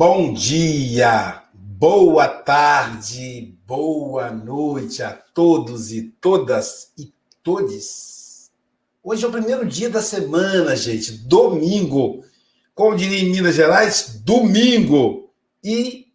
[0.00, 7.12] Bom dia, boa tarde, boa noite a todos e todas e
[7.42, 8.50] todes.
[9.04, 12.24] Hoje é o primeiro dia da semana, gente, domingo.
[12.74, 15.30] Como diria em Minas Gerais, domingo.
[15.62, 16.06] E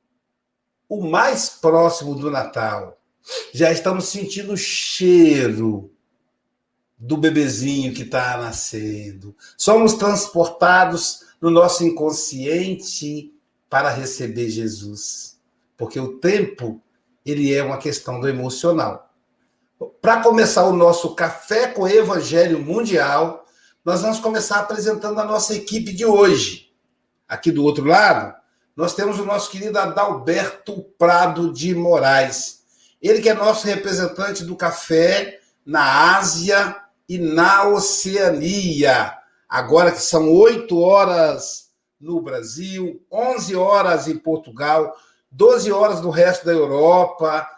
[0.90, 3.00] o mais próximo do Natal.
[3.54, 5.92] Já estamos sentindo o cheiro
[6.98, 9.36] do bebezinho que está nascendo.
[9.56, 13.35] Somos transportados no nosso inconsciente
[13.70, 15.40] para receber Jesus.
[15.78, 16.82] Porque o tempo,
[17.26, 19.14] ele é uma questão do emocional.
[20.02, 23.46] Para começar o nosso café com o Evangelho Mundial,
[23.84, 26.72] nós vamos começar apresentando a nossa equipe de hoje.
[27.28, 28.34] Aqui do outro lado,
[28.76, 32.64] nós temos o nosso querido Adalberto Prado de Moraes.
[33.02, 36.76] Ele que é nosso representante do café na Ásia
[37.08, 39.14] e na Oceania.
[39.48, 41.65] Agora que são oito horas
[42.06, 44.96] no Brasil, 11 horas em Portugal,
[45.32, 47.50] 12 horas no resto da Europa,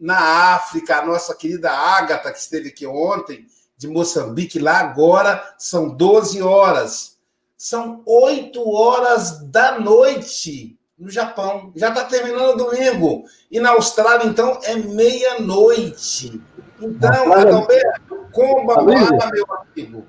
[0.00, 5.88] na África, a nossa querida Ágata, que esteve aqui ontem, de Moçambique, lá agora são
[5.88, 7.16] 12 horas.
[7.58, 11.72] São 8 horas da noite no Japão.
[11.74, 13.24] Já está terminando o domingo.
[13.50, 16.40] E na Austrália, então, é meia-noite.
[16.80, 20.06] Então, Adalberto, como lá, meu amigo?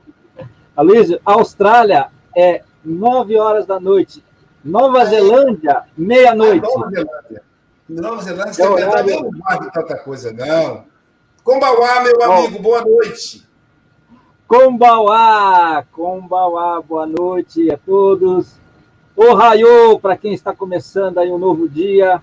[0.75, 4.23] Aloysio, Austrália é 9 horas da noite.
[4.63, 6.65] Nova Zelândia, meia-noite.
[6.65, 7.41] Nova Zelândia.
[7.89, 10.85] Nova Zelândia, é não de tanta coisa, não.
[11.43, 13.47] Combauá, meu amigo, boa noite.
[14.47, 18.55] Combauá, Combauá, boa noite a todos.
[19.15, 22.21] Ohayô, para quem está começando aí um novo dia.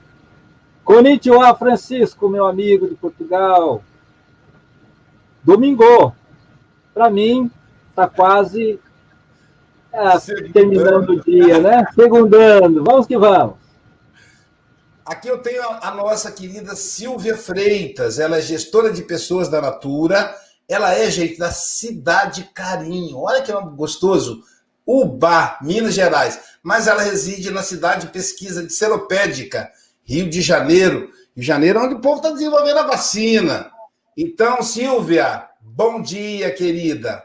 [0.84, 3.82] Konnichiwa, Francisco, meu amigo de Portugal.
[5.42, 6.14] Domingo,
[6.92, 7.50] para mim,
[7.90, 8.78] está quase
[10.52, 11.84] terminando o dia, né?
[11.94, 12.82] Segundando.
[12.84, 13.56] Vamos que vamos.
[15.04, 18.18] Aqui eu tenho a nossa querida Silvia Freitas.
[18.18, 20.34] Ela é gestora de pessoas da Natura.
[20.66, 23.18] Ela é, gente, da Cidade Carinho.
[23.18, 24.42] Olha que gostoso.
[24.86, 26.40] Uba, Minas Gerais.
[26.62, 29.70] Mas ela reside na cidade de pesquisa de Seropédica,
[30.02, 31.00] Rio de Janeiro.
[31.00, 33.70] Rio de Janeiro, onde o povo está desenvolvendo a vacina.
[34.16, 37.22] Então, Silvia, bom dia, querida.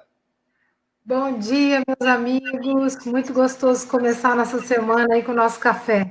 [1.10, 3.04] Bom dia, meus amigos.
[3.04, 6.06] Muito gostoso começar nossa semana aí com o nosso café.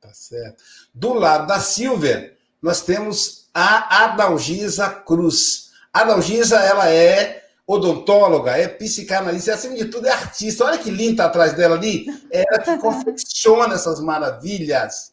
[0.00, 0.60] Tá certo.
[0.92, 5.70] Do lado da Silvia, nós temos a Adalgisa Cruz.
[5.92, 10.64] A Adalgisa, ela é odontóloga, é psicanalista, e acima de tudo é artista.
[10.64, 12.06] Olha que linda tá atrás dela ali.
[12.32, 15.12] É ela que confecciona essas maravilhas.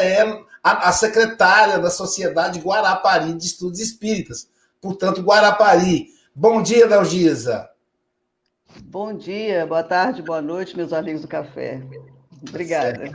[0.00, 0.22] É
[0.60, 4.48] a, a secretária da Sociedade Guarapari de Estudos Espíritas.
[4.80, 7.70] Portanto, Guarapari Bom dia, Dalgisa.
[8.86, 11.80] Bom dia, boa tarde, boa noite, meus amigos do café.
[12.48, 13.12] Obrigada.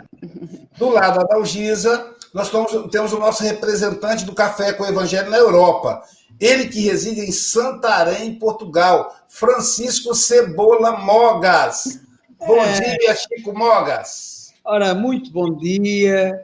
[0.78, 2.50] Do lado da Dalgisa, nós
[2.90, 6.02] temos o nosso representante do Café com o Evangelho na Europa.
[6.40, 12.00] Ele que reside em Santarém, Portugal, Francisco Cebola Mogas.
[12.38, 12.80] Bom é...
[12.80, 14.53] dia, Chico Mogas.
[14.63, 16.40] Ora, muito bom dia,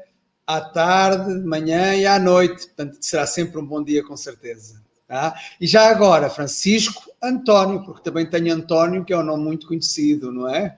[0.46, 2.66] à tarde, manhã e à noite.
[2.66, 4.84] Portanto, será sempre um bom dia, com certeza.
[5.08, 5.36] Tá?
[5.62, 10.32] E já agora, Francisco António, porque também tenho António, que é um nome muito conhecido,
[10.32, 10.78] não é?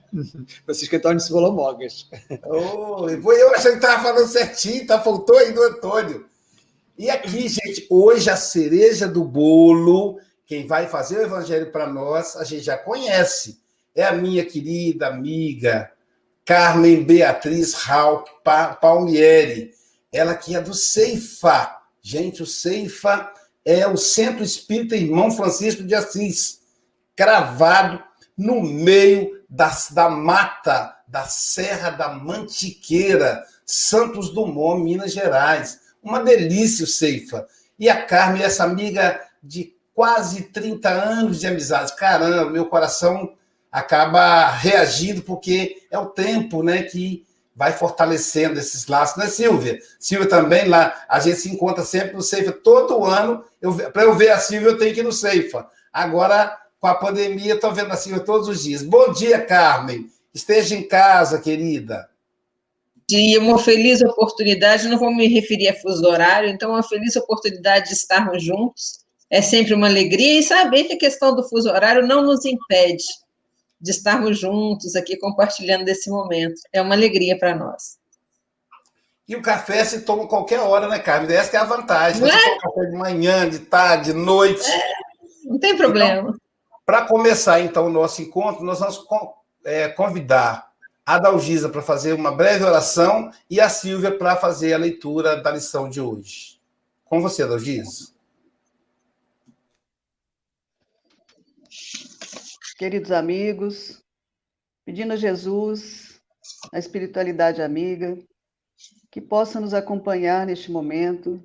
[0.66, 2.10] Francisco Antônio Cebola Mogas.
[2.44, 5.00] Oh, eu achei que estava falando certinho, tá?
[5.00, 6.26] faltou aí do Antônio.
[6.98, 12.36] E aqui, gente, hoje a cereja do bolo, quem vai fazer o evangelho para nós,
[12.36, 13.60] a gente já conhece.
[13.94, 15.90] É a minha querida amiga
[16.44, 18.24] Carmen Beatriz Raul
[18.80, 19.72] Palmieri.
[20.12, 21.76] Ela que é do Ceifa.
[22.02, 23.32] Gente, o Ceifa
[23.64, 26.60] é o Centro Espírita Irmão Francisco de Assis,
[27.14, 28.02] cravado
[28.36, 35.80] no meio das, da mata da Serra da Mantiqueira, Santos Dumont, Minas Gerais.
[36.02, 37.46] Uma delícia Ceifa.
[37.78, 41.96] E a Carmen, essa amiga de quase 30 anos de amizade.
[41.96, 43.34] Caramba, meu coração
[43.70, 47.26] acaba reagindo, porque é o tempo né, que
[47.58, 49.80] vai fortalecendo esses laços, né, Silvia?
[49.98, 53.44] Silvia também lá, a gente se encontra sempre no Ceifa, todo ano,
[53.92, 55.66] para eu ver a Silvia, eu tenho que ir no Ceifa.
[55.92, 58.84] Agora, com a pandemia, estou vendo a Silvia todos os dias.
[58.84, 60.08] Bom dia, Carmen.
[60.32, 62.08] Esteja em casa, querida.
[63.08, 67.88] Dia, uma feliz oportunidade, não vou me referir a fuso horário, então, uma feliz oportunidade
[67.88, 69.00] de estarmos juntos.
[69.28, 73.02] É sempre uma alegria e saber que a questão do fuso horário não nos impede
[73.80, 76.60] de estarmos juntos aqui compartilhando desse momento.
[76.72, 77.98] É uma alegria para nós.
[79.28, 81.30] E o café se toma qualquer hora, né, Carmen?
[81.30, 82.20] Essa é a vantagem.
[82.20, 82.38] Você é?
[82.38, 84.68] toma café de manhã, de tarde, de noite.
[84.70, 84.92] É,
[85.44, 86.30] não tem problema.
[86.30, 86.40] Então,
[86.86, 89.04] para começar, então, o nosso encontro, nós vamos
[89.64, 90.68] é, convidar
[91.04, 95.50] a Dalgisa para fazer uma breve oração e a Silvia para fazer a leitura da
[95.50, 96.58] lição de hoje.
[97.04, 98.08] Com você, Dalgisa.
[102.78, 104.00] Queridos amigos,
[104.84, 106.22] pedindo a Jesus,
[106.72, 108.16] a espiritualidade amiga,
[109.10, 111.44] que possa nos acompanhar neste momento,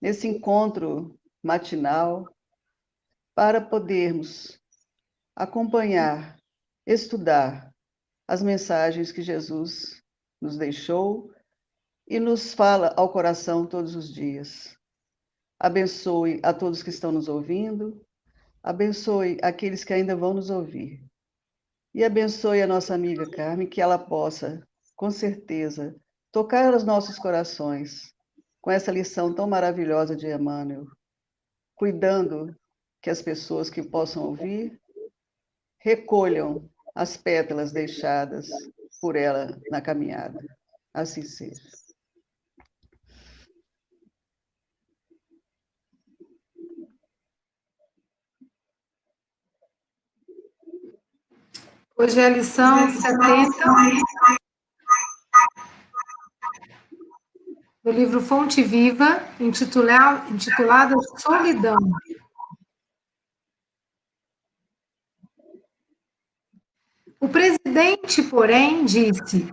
[0.00, 2.26] nesse encontro matinal,
[3.34, 4.58] para podermos
[5.36, 6.38] acompanhar,
[6.86, 7.70] estudar
[8.26, 10.02] as mensagens que Jesus
[10.40, 11.30] nos deixou
[12.08, 14.74] e nos fala ao coração todos os dias.
[15.60, 18.05] Abençoe a todos que estão nos ouvindo,
[18.66, 21.00] abençoe aqueles que ainda vão nos ouvir.
[21.94, 24.66] E abençoe a nossa amiga Carmen, que ela possa,
[24.96, 25.94] com certeza,
[26.32, 28.12] tocar os nossos corações
[28.60, 30.84] com essa lição tão maravilhosa de Emmanuel,
[31.76, 32.56] cuidando
[33.00, 34.80] que as pessoas que possam ouvir
[35.78, 38.48] recolham as pétalas deixadas
[39.00, 40.44] por ela na caminhada.
[40.92, 41.62] Assim seja.
[51.98, 53.56] Hoje é a lição 70
[57.82, 61.78] do livro Fonte Viva, intitulada, intitulada Solidão.
[67.18, 69.50] O presidente, porém, disse: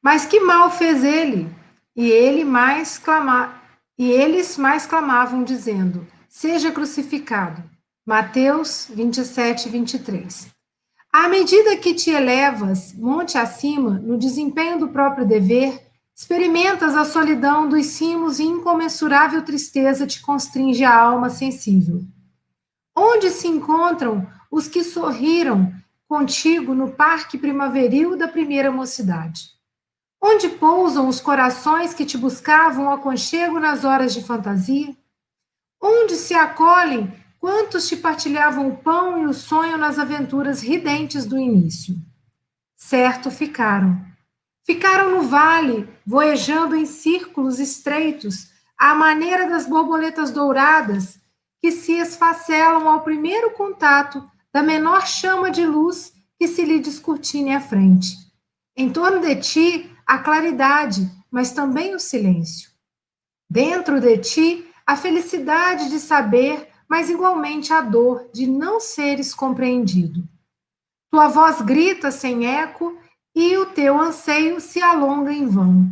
[0.00, 1.54] Mas que mal fez ele?
[1.94, 3.60] E ele mais clama...
[3.98, 7.62] e eles mais clamavam dizendo: Seja crucificado.
[8.06, 10.53] Mateus 27, 23.
[11.16, 17.68] À medida que te elevas monte acima no desempenho do próprio dever, experimentas a solidão
[17.68, 22.02] dos cimos e incomensurável tristeza te constringe a alma sensível.
[22.96, 25.72] Onde se encontram os que sorriram
[26.08, 29.50] contigo no parque primaveril da primeira mocidade?
[30.20, 34.96] Onde pousam os corações que te buscavam aconchego nas horas de fantasia?
[35.80, 37.12] Onde se acolhem
[37.44, 41.94] quantos te partilhavam o pão e o sonho nas aventuras ridentes do início?
[42.74, 44.02] Certo ficaram.
[44.64, 48.48] Ficaram no vale, voejando em círculos estreitos,
[48.78, 51.20] à maneira das borboletas douradas
[51.60, 57.54] que se esfacelam ao primeiro contato da menor chama de luz que se lhe descortine
[57.54, 58.16] à frente.
[58.74, 62.70] Em torno de ti, a claridade, mas também o silêncio.
[63.50, 70.22] Dentro de ti, a felicidade de saber, mas igualmente a dor de não seres compreendido.
[71.10, 72.96] Tua voz grita sem eco
[73.34, 75.90] e o teu anseio se alonga em vão.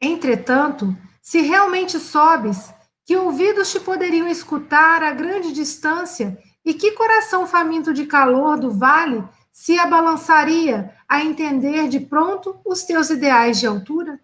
[0.00, 2.72] Entretanto, se realmente sobes,
[3.04, 8.72] que ouvidos te poderiam escutar a grande distância e que coração faminto de calor do
[8.72, 14.20] vale se abalançaria a entender de pronto os teus ideais de altura?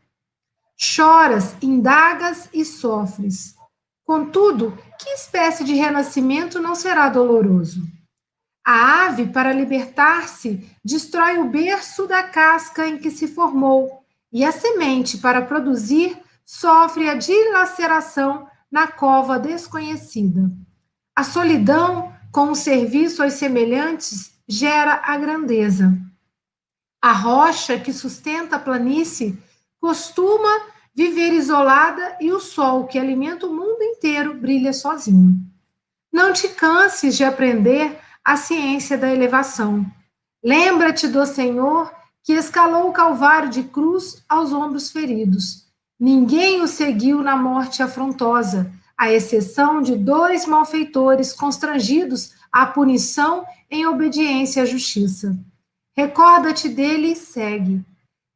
[0.77, 3.55] Choras, indagas e sofres.
[4.13, 7.81] Contudo, que espécie de renascimento não será doloroso?
[8.63, 14.53] A ave, para libertar-se, destrói o berço da casca em que se formou, e a
[14.53, 16.15] semente, para produzir,
[16.45, 20.53] sofre a dilaceração na cova desconhecida.
[21.17, 25.91] A solidão com o serviço aos semelhantes, gera a grandeza.
[27.01, 29.43] A rocha que sustenta a planície
[29.81, 35.39] costuma viver isolada e o sol que alimenta o mundo inteiro brilha sozinho.
[36.13, 39.87] Não te canses de aprender a ciência da elevação.
[40.45, 41.91] Lembra-te do Senhor
[42.23, 45.67] que escalou o calvário de cruz aos ombros feridos.
[45.99, 53.87] Ninguém o seguiu na morte afrontosa, à exceção de dois malfeitores constrangidos à punição em
[53.87, 55.37] obediência à justiça.
[55.97, 57.85] Recorda-te dele e segue.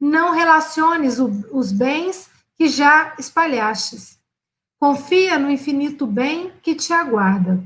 [0.01, 4.19] Não relaciones os bens que já espalhastes.
[4.79, 7.63] Confia no infinito bem que te aguarda.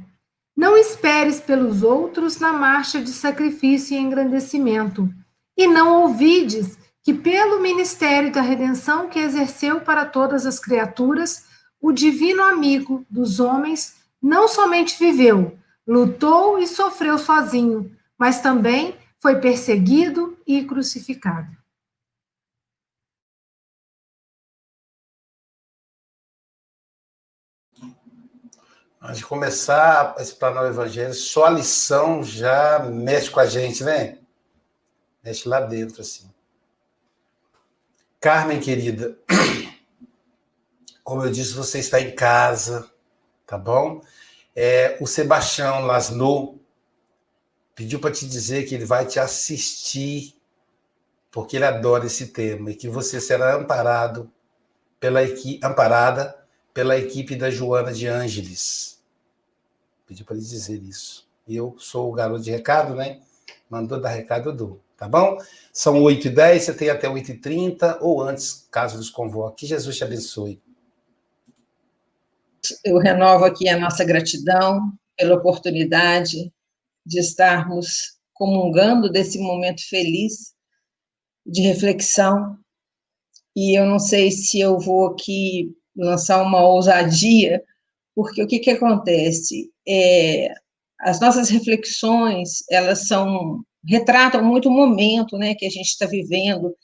[0.56, 5.08] Não esperes pelos outros na marcha de sacrifício e engrandecimento.
[5.56, 11.44] E não ouvides que, pelo ministério da redenção que exerceu para todas as criaturas,
[11.80, 19.36] o divino amigo dos homens não somente viveu, lutou e sofreu sozinho, mas também foi
[19.36, 21.59] perseguido e crucificado.
[29.00, 33.82] Antes de começar a explanar o Evangelho, só a lição já mexe com a gente,
[33.82, 34.18] né?
[35.24, 36.30] Mexe lá dentro, assim.
[38.20, 39.16] Carmen, querida,
[41.02, 42.90] como eu disse, você está em casa,
[43.46, 44.02] tá bom?
[44.54, 46.60] É, o Sebastião Lasno
[47.74, 50.38] pediu para te dizer que ele vai te assistir
[51.30, 54.30] porque ele adora esse tema, e que você será amparado
[54.98, 56.39] pela equipe, amparada
[56.72, 59.00] pela equipe da Joana de Ângeles.
[60.06, 61.28] Pedi para ele dizer isso.
[61.48, 63.20] Eu sou o garoto de recado, né?
[63.68, 64.80] Mandou dar recado, dou.
[64.96, 65.38] Tá bom?
[65.72, 69.60] São 8h10, você tem até 8h30, ou antes, caso nos convoque.
[69.60, 70.60] Que Jesus te abençoe.
[72.84, 76.52] Eu renovo aqui a nossa gratidão pela oportunidade
[77.06, 80.54] de estarmos comungando desse momento feliz
[81.46, 82.58] de reflexão.
[83.56, 87.62] E eu não sei se eu vou aqui lançar uma ousadia,
[88.14, 89.70] porque o que, que acontece?
[89.88, 90.52] É,
[91.00, 96.74] as nossas reflexões, elas são retratam muito o momento né, que a gente está vivendo,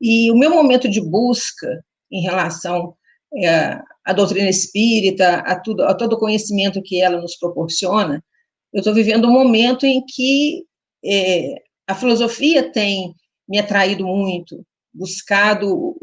[0.00, 2.94] e o meu momento de busca em relação
[3.36, 8.24] é, à doutrina espírita, a, tudo, a todo o conhecimento que ela nos proporciona,
[8.72, 10.64] eu estou vivendo um momento em que
[11.04, 11.56] é,
[11.86, 13.14] a filosofia tem
[13.48, 15.96] me atraído muito, buscado,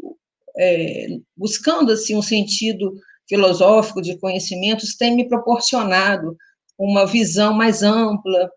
[0.58, 2.94] é, buscando assim um sentido
[3.28, 6.36] filosófico de conhecimentos, tem me proporcionado
[6.78, 8.50] uma visão mais ampla,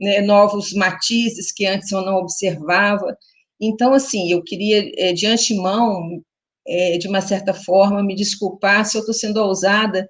[0.00, 3.16] né, novos matizes que antes eu não observava.
[3.60, 6.22] Então, assim, eu queria, é, de antemão,
[6.66, 10.08] é, de uma certa forma, me desculpar se eu estou sendo ousada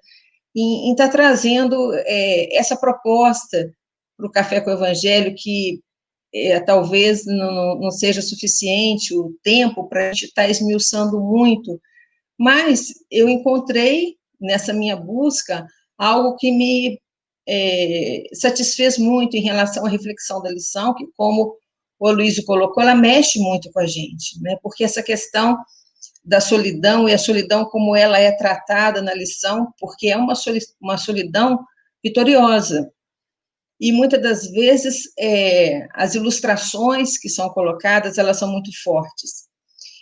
[0.55, 3.73] em estar tá trazendo é, essa proposta
[4.17, 5.79] para o Café com o Evangelho, que
[6.33, 11.79] é, talvez não, não, seja suficiente o tempo para a gente estar tá esmiuçando muito,
[12.37, 15.65] mas eu encontrei nessa minha busca
[15.97, 16.99] algo que me
[17.47, 21.55] é, satisfez muito em relação à reflexão da lição, que, como
[21.99, 24.57] o Luiz colocou, ela mexe muito com a gente, né?
[24.63, 25.57] porque essa questão
[26.23, 31.59] da solidão e a solidão como ela é tratada na lição, porque é uma solidão
[32.03, 32.91] vitoriosa.
[33.81, 39.47] E muitas das vezes é, as ilustrações que são colocadas, elas são muito fortes.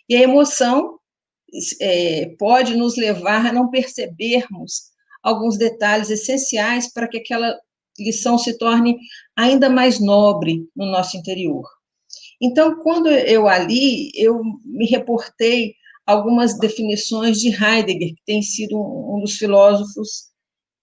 [0.10, 1.00] E a emoção
[1.80, 4.90] é, pode nos levar a não percebermos
[5.24, 7.58] alguns detalhes essenciais para que aquela
[7.98, 8.98] lição se torne
[9.36, 11.64] ainda mais nobre no nosso interior.
[12.42, 15.74] Então, quando eu ali, eu me reportei
[16.06, 20.29] algumas definições de Heidegger, que tem sido um dos filósofos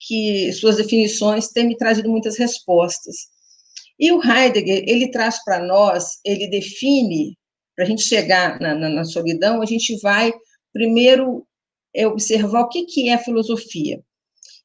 [0.00, 3.16] que suas definições têm me trazido muitas respostas.
[3.98, 7.36] E o Heidegger, ele traz para nós, ele define,
[7.74, 10.32] para a gente chegar na, na, na, solidão, a gente vai
[10.72, 11.46] primeiro
[11.94, 14.02] é, observar o que, que é a filosofia.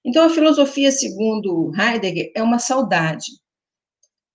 [0.04, 3.32] Então, a filosofia, segundo Heidegger, é uma saudade.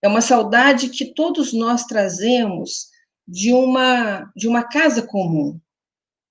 [0.01, 2.87] É uma saudade que todos nós trazemos
[3.27, 5.61] de uma, de uma casa comum.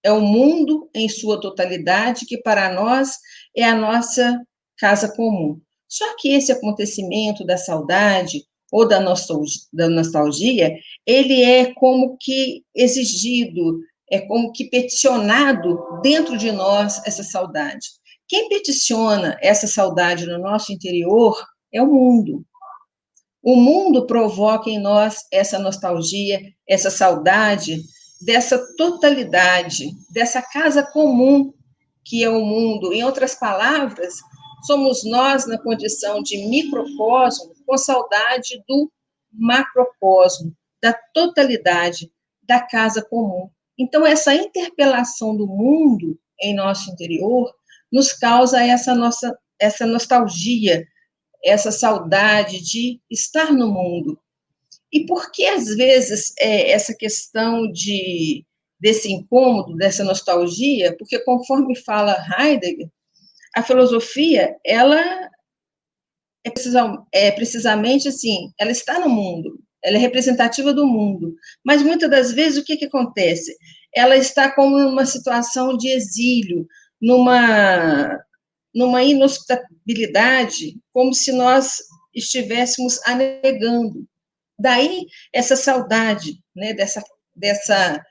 [0.01, 3.17] É o mundo em sua totalidade que, para nós,
[3.55, 4.39] é a nossa
[4.77, 5.59] casa comum.
[5.87, 13.79] Só que esse acontecimento da saudade ou da nostalgia, ele é como que exigido,
[14.09, 17.87] é como que peticionado dentro de nós essa saudade.
[18.27, 21.41] Quem peticiona essa saudade no nosso interior
[21.71, 22.45] é o mundo.
[23.41, 27.83] O mundo provoca em nós essa nostalgia, essa saudade
[28.21, 31.53] dessa totalidade, dessa casa comum
[32.03, 32.91] que é o mundo.
[32.93, 34.15] Em outras palavras,
[34.65, 38.91] somos nós na condição de microcosmo com saudade do
[39.31, 42.11] macrocosmo, da totalidade
[42.43, 43.49] da casa comum.
[43.77, 47.53] Então, essa interpelação do mundo em nosso interior
[47.91, 50.85] nos causa essa nossa essa nostalgia,
[51.43, 54.19] essa saudade de estar no mundo.
[54.91, 58.45] E por que às vezes é, essa questão de
[58.79, 60.95] desse incômodo, dessa nostalgia?
[60.97, 62.89] Porque conforme fala Heidegger,
[63.55, 65.01] a filosofia ela
[66.43, 71.33] é, precisam, é precisamente assim, ela está no mundo, ela é representativa do mundo,
[71.63, 73.55] mas muitas das vezes o que, que acontece?
[73.95, 76.67] Ela está como uma situação de exílio,
[77.01, 78.19] numa,
[78.73, 81.77] numa inostabilidade, como se nós
[82.13, 84.07] estivéssemos anegando.
[84.57, 87.03] Daí essa saudade, né, dessa,
[87.35, 88.03] dessa,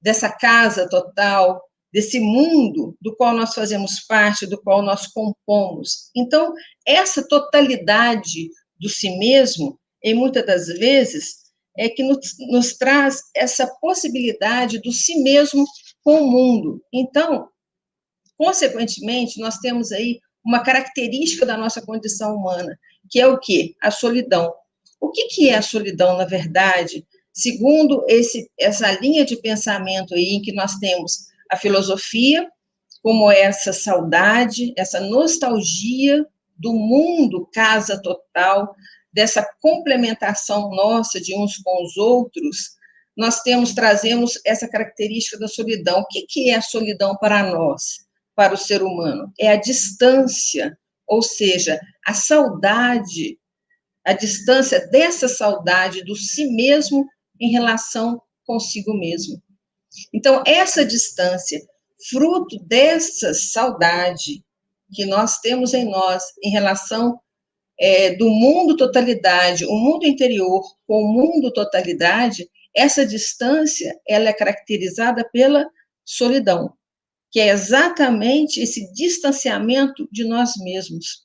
[0.00, 6.10] dessa casa total, desse mundo do qual nós fazemos parte, do qual nós compomos.
[6.16, 6.52] Então,
[6.86, 11.40] essa totalidade do si mesmo, em muitas das vezes,
[11.76, 12.18] é que nos,
[12.50, 15.64] nos traz essa possibilidade do si mesmo
[16.02, 16.82] com o mundo.
[16.92, 17.48] Então,
[18.40, 22.74] Consequentemente, nós temos aí uma característica da nossa condição humana,
[23.10, 23.74] que é o quê?
[23.82, 24.50] A solidão.
[24.98, 27.06] O que, que é a solidão, na verdade?
[27.34, 32.48] Segundo esse, essa linha de pensamento aí, em que nós temos a filosofia,
[33.02, 36.24] como essa saudade, essa nostalgia
[36.56, 38.74] do mundo casa total,
[39.12, 42.78] dessa complementação nossa de uns com os outros,
[43.16, 46.00] nós temos, trazemos essa característica da solidão.
[46.00, 49.32] O que, que é a solidão para nós, para o ser humano?
[49.38, 53.38] É a distância, ou seja, a saudade,
[54.06, 57.06] a distância dessa saudade do si mesmo
[57.40, 59.42] em relação consigo mesmo.
[60.12, 61.60] Então, essa distância,
[62.08, 64.44] fruto dessa saudade
[64.92, 67.20] que nós temos em nós em relação
[67.78, 74.32] é, do mundo totalidade, o mundo interior com o mundo totalidade, essa distância ela é
[74.32, 75.66] caracterizada pela
[76.04, 76.72] solidão,
[77.30, 81.24] que é exatamente esse distanciamento de nós mesmos.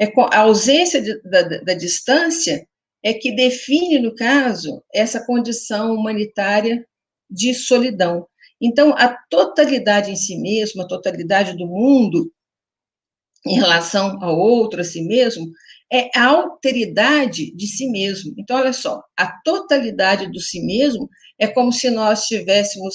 [0.00, 2.66] É a ausência de, da, da distância
[3.02, 6.84] é que define, no caso, essa condição humanitária
[7.30, 8.26] de solidão.
[8.60, 12.32] Então, a totalidade em si mesmo, a totalidade do mundo,
[13.46, 15.46] em relação ao outro, a si mesmo,
[15.90, 18.34] é a alteridade de si mesmo.
[18.36, 21.08] Então, olha só, a totalidade do si mesmo
[21.38, 22.94] é como se nós estivéssemos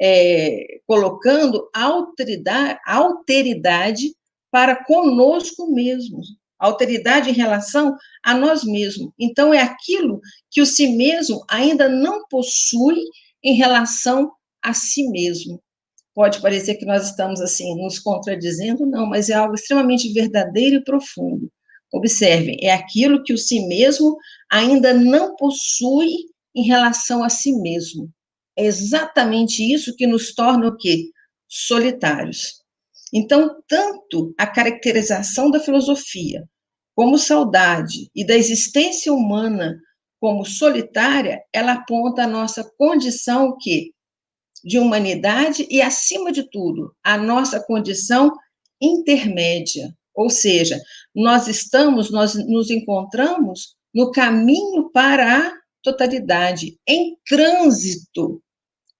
[0.00, 4.14] é, colocando alteridade, alteridade
[4.50, 9.12] para conosco mesmos, alteridade em relação a nós mesmos.
[9.18, 10.20] Então, é aquilo
[10.50, 12.96] que o si mesmo ainda não possui
[13.42, 14.32] em relação
[14.62, 15.62] a si mesmo.
[16.14, 20.84] Pode parecer que nós estamos assim nos contradizendo, não, mas é algo extremamente verdadeiro e
[20.84, 21.50] profundo.
[21.92, 24.16] Observem, é aquilo que o si mesmo
[24.50, 26.10] ainda não possui
[26.54, 28.10] em relação a si mesmo.
[28.56, 31.10] É exatamente isso que nos torna o quê?
[31.48, 32.60] Solitários.
[33.12, 36.44] Então, tanto a caracterização da filosofia
[36.94, 39.80] como saudade e da existência humana
[40.20, 43.90] como solitária, ela aponta a nossa condição o quê?
[44.64, 48.32] de humanidade e, acima de tudo, a nossa condição
[48.80, 49.94] intermédia.
[50.14, 50.80] Ou seja,
[51.14, 55.52] nós estamos, nós nos encontramos no caminho para a
[55.82, 58.42] totalidade, em trânsito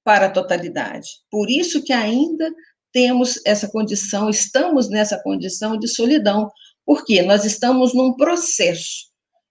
[0.03, 1.09] para a totalidade.
[1.31, 2.51] Por isso que ainda
[2.93, 6.51] temos essa condição, estamos nessa condição de solidão,
[6.85, 9.10] porque nós estamos num processo,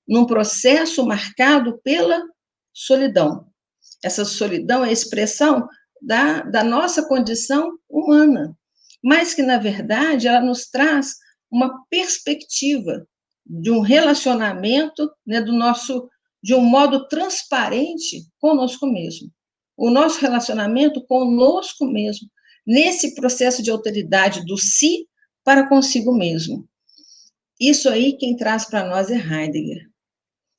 [0.09, 2.19] num processo marcado pela
[2.73, 3.45] solidão.
[4.03, 5.67] Essa solidão é a expressão
[6.01, 8.57] da, da nossa condição humana,
[9.03, 11.15] mas que, na verdade, ela nos traz
[11.51, 13.05] uma perspectiva
[13.45, 16.09] de um relacionamento, né, do nosso,
[16.41, 19.31] de um modo transparente conosco mesmo.
[19.77, 22.27] O nosso relacionamento conosco mesmo,
[22.65, 25.07] nesse processo de autoridade do si
[25.43, 26.67] para consigo mesmo.
[27.59, 29.88] Isso aí quem traz para nós é Heidegger.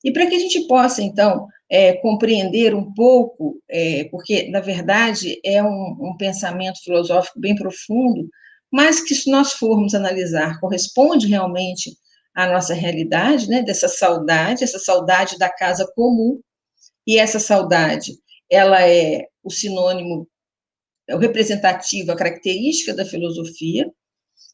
[0.04, 5.38] E para que a gente possa, então, é, compreender um pouco, é, porque, na verdade,
[5.44, 8.28] é um, um, pensamento filosófico bem profundo,
[8.72, 11.92] mas que, se nós formos analisar, corresponde realmente
[12.34, 16.40] à nossa realidade, né, dessa saudade, essa saudade da casa comum,
[17.06, 18.12] e essa saudade,
[18.50, 20.28] ela é o sinônimo,
[21.08, 23.90] é o representativo, a característica da filosofia,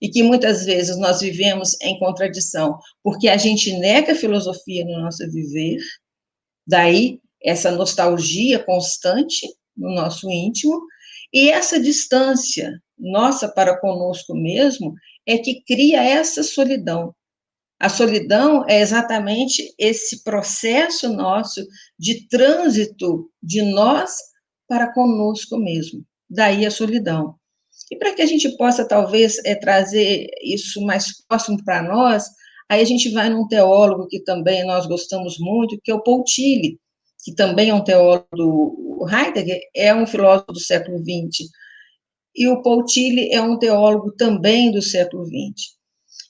[0.00, 5.00] e que muitas vezes nós vivemos em contradição, porque a gente nega a filosofia no
[5.00, 5.78] nosso viver,
[6.66, 10.82] Daí, essa nostalgia constante no nosso íntimo,
[11.32, 14.94] e essa distância nossa para conosco mesmo
[15.26, 17.14] é que cria essa solidão.
[17.78, 21.61] A solidão é exatamente esse processo nosso
[21.98, 24.16] de trânsito de nós
[24.66, 26.04] para conosco mesmo.
[26.28, 27.37] Daí a solidão.
[27.90, 32.25] E para que a gente possa, talvez, é, trazer isso mais próximo para nós,
[32.68, 36.25] Aí a gente vai num teólogo que também nós gostamos muito, que é o Paul
[36.25, 36.81] Tilly,
[37.25, 41.49] que também é um teólogo do Heidegger, é um filósofo do século XX.
[42.35, 45.77] E o Paul Tilly é um teólogo também do século XX.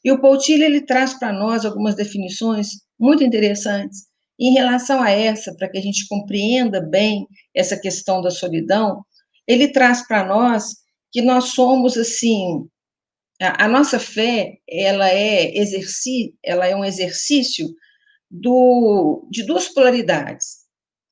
[0.05, 4.07] E o Paul Tilly, ele traz para nós algumas definições muito interessantes.
[4.39, 9.03] em relação a essa, para que a gente compreenda bem essa questão da solidão,
[9.49, 10.75] ele traz para nós
[11.17, 12.69] que nós somos, assim,
[13.41, 17.67] a, a nossa fé, ela é, exerci, ela é um exercício
[18.31, 20.67] do, de duas polaridades,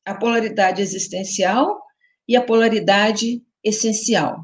[0.05, 1.81] a polaridade existencial
[2.29, 4.41] e a polaridade essencial.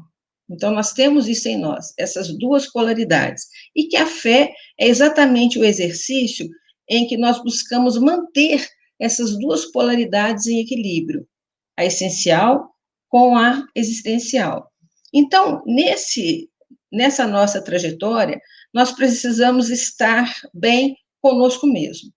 [0.49, 3.43] Então, nós temos isso em nós, essas duas polaridades.
[3.75, 6.49] E que a fé é exatamente o exercício
[6.89, 8.67] em que nós buscamos manter
[8.99, 11.23] essas duas polaridades em equilíbrio,
[11.77, 12.71] a essencial
[13.07, 14.70] com a existencial.
[15.13, 16.49] Então, nesse
[16.91, 18.39] nessa nossa trajetória,
[18.73, 22.11] nós precisamos estar bem conosco mesmo.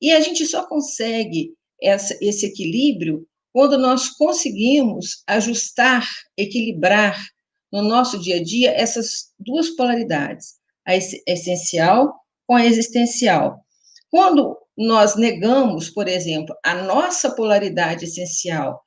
[0.00, 7.24] E a gente só consegue essa, esse equilíbrio quando nós conseguimos ajustar, equilibrar
[7.72, 12.14] no nosso dia a dia essas duas polaridades, a essencial
[12.46, 13.64] com a existencial.
[14.10, 18.83] Quando nós negamos, por exemplo, a nossa polaridade essencial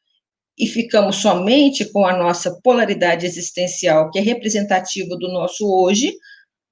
[0.58, 6.14] e ficamos somente com a nossa polaridade existencial, que é representativa do nosso hoje,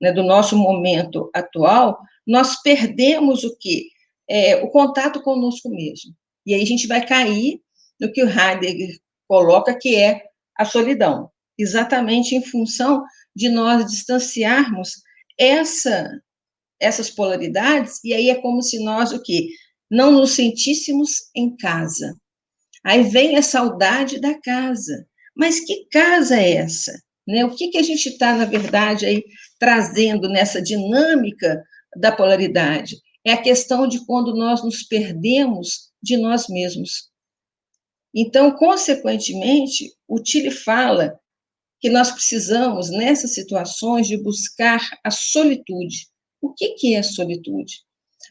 [0.02, 3.88] né, do nosso momento atual, nós perdemos o que?
[4.28, 6.14] É, o contato conosco mesmo.
[6.46, 7.62] E aí a gente vai cair
[8.00, 10.24] no que o Heidegger coloca, que é
[10.58, 13.04] a solidão, exatamente em função
[13.36, 15.04] de nós distanciarmos
[15.38, 16.10] essa,
[16.80, 19.50] essas polaridades, e aí é como se nós o que?
[19.92, 22.16] Não nos sentíssemos em casa.
[22.86, 25.08] Aí vem a saudade da casa.
[25.36, 26.94] Mas que casa é essa?
[27.28, 27.44] Né?
[27.44, 29.24] O que, que a gente está, na verdade, aí
[29.60, 31.64] trazendo nessa dinâmica
[31.98, 32.98] da polaridade?
[33.26, 37.10] É a questão de quando nós nos perdemos de nós mesmos.
[38.14, 41.20] Então, consequentemente, o Tilly fala
[41.82, 46.08] que nós precisamos, nessas situações, de buscar a solitude.
[46.40, 47.82] O que, que é solitude?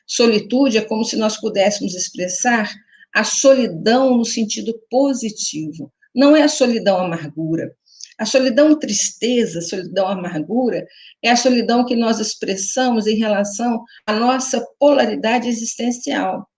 [0.06, 2.72] Solitude é como se nós pudéssemos expressar
[3.14, 5.92] a solidão no sentido positivo.
[6.14, 7.72] Não é a solidão amargura.
[8.18, 10.86] A solidão tristeza, a solidão amargura,
[11.22, 16.48] é a solidão que nós expressamos em relação à nossa polaridade existencial,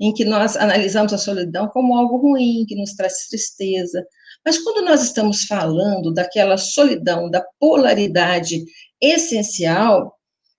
[0.00, 4.04] em que nós analisamos a solidão como algo ruim, que nos traz tristeza.
[4.44, 8.64] Mas quando nós estamos falando daquela solidão, da polaridade
[9.00, 10.12] essencial, o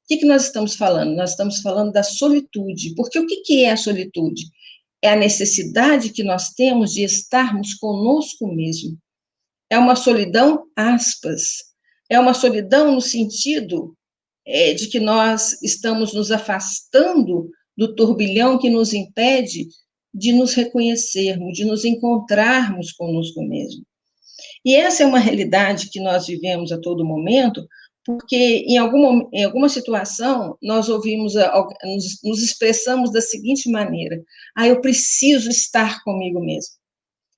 [0.08, 1.16] que, que nós estamos falando?
[1.16, 4.44] Nós estamos falando da solitude, porque o que, que é a solitude?
[5.02, 8.98] É a necessidade que nós temos de estarmos conosco mesmo.
[9.70, 11.68] É uma solidão, aspas,
[12.10, 13.96] é uma solidão no sentido
[14.46, 19.68] é, de que nós estamos nos afastando do turbilhão que nos impede
[20.14, 23.86] de nos reconhecermos, de nos encontrarmos conosco mesmo.
[24.66, 27.68] E essa é uma realidade que nós vivemos a todo momento,
[28.08, 31.34] porque em alguma, em alguma situação nós ouvimos,
[31.84, 34.24] nos, nos expressamos da seguinte maneira:
[34.56, 36.74] ah, eu preciso estar comigo mesmo,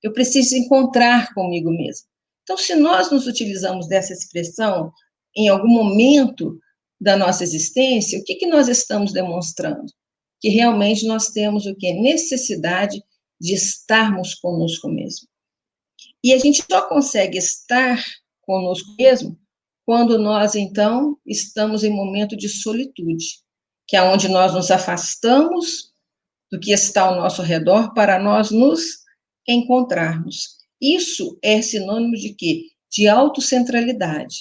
[0.03, 2.05] eu preciso encontrar comigo mesmo.
[2.43, 4.93] Então, se nós nos utilizamos dessa expressão
[5.35, 6.59] em algum momento
[7.01, 9.91] da nossa existência, o que, que nós estamos demonstrando?
[10.39, 11.91] Que realmente nós temos o que?
[11.93, 13.03] Necessidade
[13.41, 15.27] de estarmos conosco mesmo.
[16.23, 18.03] E a gente só consegue estar
[18.41, 19.35] conosco mesmo
[19.89, 23.25] quando nós, então, estamos em momento de solitude,
[23.87, 25.91] que é onde nós nos afastamos
[26.51, 28.81] do que está ao nosso redor para nós nos
[29.47, 30.59] encontrarmos.
[30.79, 32.65] Isso é sinônimo de quê?
[32.91, 34.35] De autocentralidade.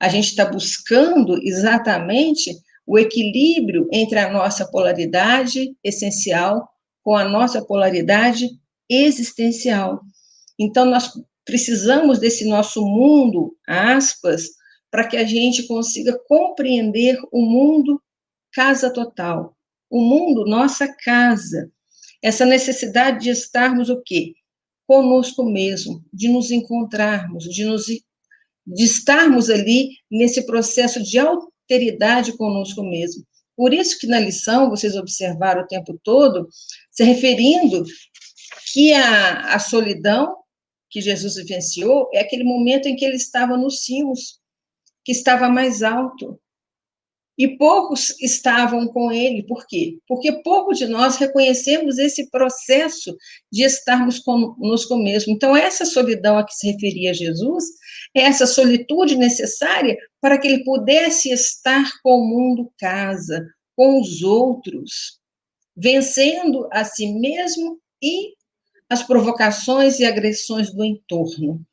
[0.00, 2.50] A gente está buscando exatamente
[2.84, 6.68] o equilíbrio entre a nossa polaridade essencial
[7.04, 8.48] com a nossa polaridade
[8.88, 10.00] existencial.
[10.58, 11.12] Então, nós
[11.44, 14.58] precisamos desse nosso mundo, aspas,
[14.90, 18.00] para que a gente consiga compreender o mundo
[18.52, 19.56] casa total,
[19.88, 21.70] o mundo nossa casa.
[22.22, 24.34] Essa necessidade de estarmos o quê?
[24.86, 27.86] Conosco mesmo, de nos encontrarmos, de nos
[28.66, 33.24] de estarmos ali nesse processo de alteridade conosco mesmo.
[33.56, 36.48] Por isso que na lição vocês observaram o tempo todo
[36.90, 37.84] se referindo
[38.72, 40.36] que a, a solidão
[40.88, 44.39] que Jesus vivenciou é aquele momento em que ele estava nos cimos,
[45.04, 46.38] que estava mais alto.
[47.38, 49.96] E poucos estavam com ele, por quê?
[50.06, 53.16] Porque pouco de nós reconhecemos esse processo
[53.50, 55.32] de estarmos conosco mesmo.
[55.32, 57.64] Então, essa solidão a que se referia Jesus,
[58.14, 65.18] essa solitude necessária para que ele pudesse estar com o mundo casa, com os outros,
[65.74, 68.34] vencendo a si mesmo e
[68.90, 71.64] as provocações e agressões do entorno.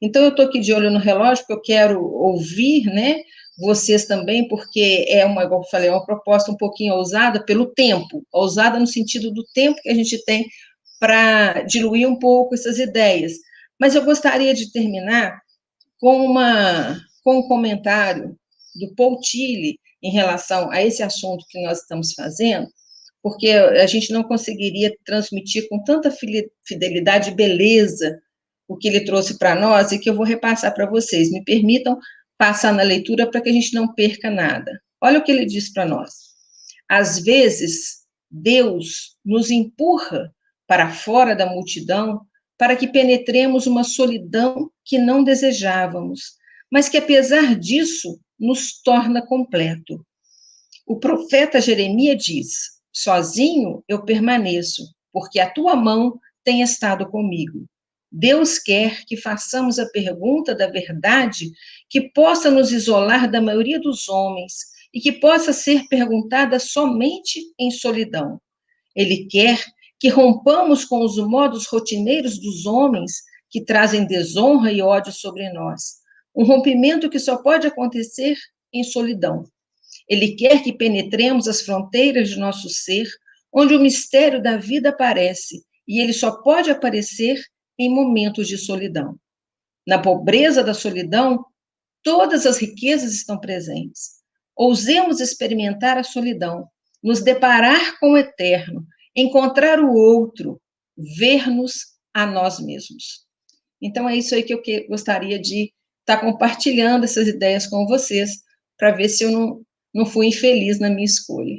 [0.00, 3.22] Então, eu estou aqui de olho no relógio, porque eu quero ouvir, né,
[3.58, 7.66] vocês também, porque é uma, como eu falei, é uma proposta um pouquinho ousada pelo
[7.66, 10.46] tempo, ousada no sentido do tempo que a gente tem
[10.98, 13.32] para diluir um pouco essas ideias.
[13.78, 15.40] Mas eu gostaria de terminar
[15.98, 18.36] com, uma, com um comentário
[18.74, 22.66] do Paul Tilly em relação a esse assunto que nós estamos fazendo,
[23.22, 26.10] porque a gente não conseguiria transmitir com tanta
[26.64, 28.18] fidelidade e beleza
[28.70, 31.28] o que ele trouxe para nós e que eu vou repassar para vocês.
[31.28, 31.98] Me permitam
[32.38, 34.80] passar na leitura para que a gente não perca nada.
[35.02, 36.12] Olha o que ele diz para nós.
[36.88, 40.32] Às vezes, Deus nos empurra
[40.68, 42.20] para fora da multidão
[42.56, 46.36] para que penetremos uma solidão que não desejávamos,
[46.70, 50.06] mas que, apesar disso, nos torna completo.
[50.86, 52.48] O profeta Jeremias diz:
[52.92, 57.66] Sozinho eu permaneço, porque a tua mão tem estado comigo.
[58.10, 61.50] Deus quer que façamos a pergunta da verdade
[61.88, 64.52] que possa nos isolar da maioria dos homens
[64.92, 68.40] e que possa ser perguntada somente em solidão.
[68.96, 69.64] Ele quer
[69.98, 73.12] que rompamos com os modos rotineiros dos homens
[73.48, 76.00] que trazem desonra e ódio sobre nós.
[76.34, 78.36] Um rompimento que só pode acontecer
[78.72, 79.44] em solidão.
[80.08, 83.06] Ele quer que penetremos as fronteiras de nosso ser,
[83.52, 87.40] onde o mistério da vida aparece, e ele só pode aparecer
[87.80, 89.18] em momentos de solidão.
[89.86, 91.42] Na pobreza da solidão,
[92.02, 94.20] todas as riquezas estão presentes.
[94.54, 96.68] Ousemos experimentar a solidão,
[97.02, 100.60] nos deparar com o eterno, encontrar o outro,
[101.16, 103.24] ver-nos a nós mesmos.
[103.80, 108.42] Então é isso aí que eu gostaria de estar tá compartilhando essas ideias com vocês,
[108.76, 109.62] para ver se eu não,
[109.94, 111.56] não fui infeliz na minha escolha.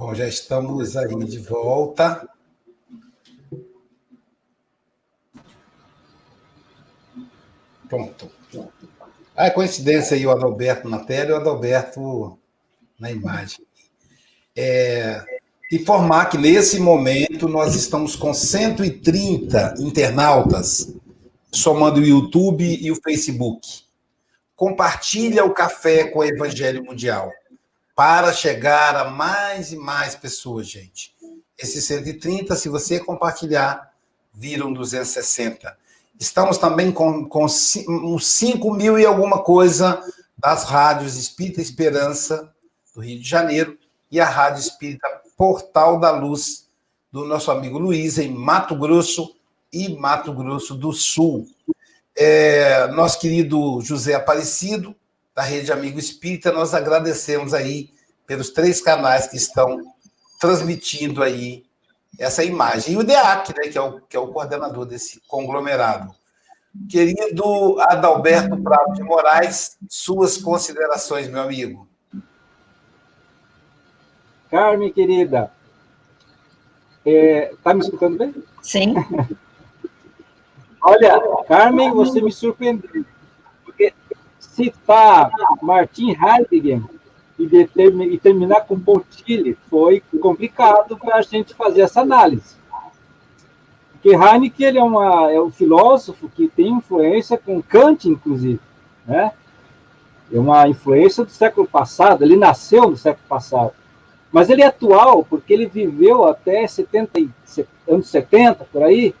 [0.00, 2.26] Bom, já estamos aí de volta.
[7.86, 8.30] Pronto.
[9.36, 12.38] Ah, é coincidência aí o Adalberto na tela e o Adalberto
[12.98, 13.62] na imagem.
[14.56, 15.22] É,
[15.70, 20.94] informar que nesse momento nós estamos com 130 internautas,
[21.52, 23.82] somando o YouTube e o Facebook.
[24.56, 27.30] Compartilha o café com o Evangelho Mundial
[28.00, 31.14] para chegar a mais e mais pessoas, gente.
[31.58, 33.92] Esses 130, se você compartilhar,
[34.32, 35.76] viram 260.
[36.18, 40.02] Estamos também com, com uns 5 mil e alguma coisa
[40.38, 42.50] das rádios Espírita Esperança,
[42.96, 43.76] do Rio de Janeiro,
[44.10, 46.70] e a Rádio Espírita Portal da Luz,
[47.12, 49.36] do nosso amigo Luiz, em Mato Grosso
[49.70, 51.46] e Mato Grosso do Sul.
[52.16, 54.96] É, nosso querido José Aparecido,
[55.40, 57.88] da Rede Amigo Espírita, nós agradecemos aí
[58.26, 59.80] pelos três canais que estão
[60.38, 61.64] transmitindo aí
[62.18, 62.92] essa imagem.
[62.92, 66.14] E o DEAC, né, que, é o, que é o coordenador desse conglomerado.
[66.90, 71.88] Querido Adalberto Prado de Moraes, suas considerações, meu amigo.
[74.50, 75.50] Carmen, querida,
[76.98, 78.34] está é, tá me escutando bem?
[78.62, 78.94] Sim.
[80.84, 83.06] Olha, Carmen, você me surpreendeu.
[84.54, 85.30] Citar
[85.62, 86.82] Martin Heidegger
[87.38, 87.44] e,
[88.14, 92.60] e terminar com Pontilli foi complicado para a gente fazer essa análise.
[93.92, 98.60] Porque Heineken ele é, uma, é um filósofo que tem influência com Kant, inclusive,
[99.06, 99.32] né?
[100.32, 103.72] É uma influência do século passado, ele nasceu no século passado.
[104.32, 107.28] Mas ele é atual, porque ele viveu até 70,
[107.86, 109.14] anos 70, por aí,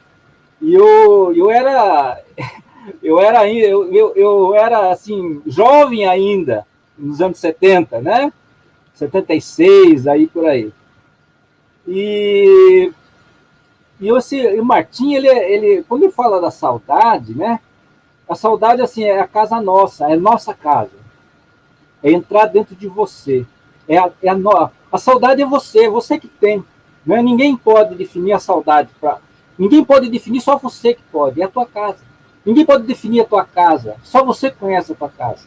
[0.62, 2.18] e eu, eu era
[3.02, 6.66] eu era eu, eu, eu era assim jovem ainda
[6.98, 8.32] nos anos 70, né?
[8.94, 10.72] 76 aí por aí.
[11.86, 12.92] E
[14.00, 17.60] e esse, o Martim, ele, ele, quando ele fala da saudade, né?
[18.26, 20.98] A saudade assim é a casa nossa, é nossa casa.
[22.02, 23.44] É entrar dentro de você.
[23.86, 26.64] É a, é a, no, a saudade é você, é você que tem.
[27.04, 27.20] Né?
[27.20, 29.18] Ninguém pode definir a saudade para
[29.60, 31.98] Ninguém pode definir, só você que pode, é a tua casa.
[32.44, 35.46] Ninguém pode definir a tua casa, só você conhece a tua casa.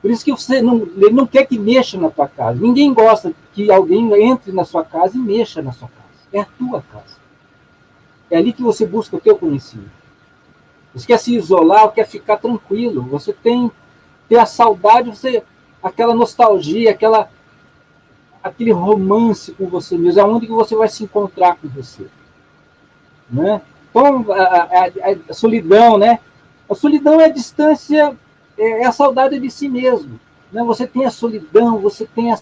[0.00, 2.58] Por isso que você não, ele não quer que mexa na tua casa.
[2.60, 6.02] Ninguém gosta que alguém entre na sua casa e mexa na sua casa.
[6.32, 7.16] É a tua casa.
[8.30, 9.90] É ali que você busca o teu conhecimento.
[10.92, 13.02] Você quer se isolar, quer ficar tranquilo.
[13.02, 13.70] Você tem
[14.28, 15.42] ter a saudade, você
[15.82, 17.30] aquela nostalgia, aquela
[18.42, 22.06] aquele romance com você mesmo, é onde que você vai se encontrar com você.
[23.30, 23.62] Né?
[23.92, 24.86] Então, a, a,
[25.28, 26.18] a, solidão, né?
[26.68, 28.16] A solidão é a distância,
[28.56, 30.18] é, é a saudade de si mesmo.
[30.50, 30.64] Né?
[30.64, 32.38] Você tem a solidão, você tem a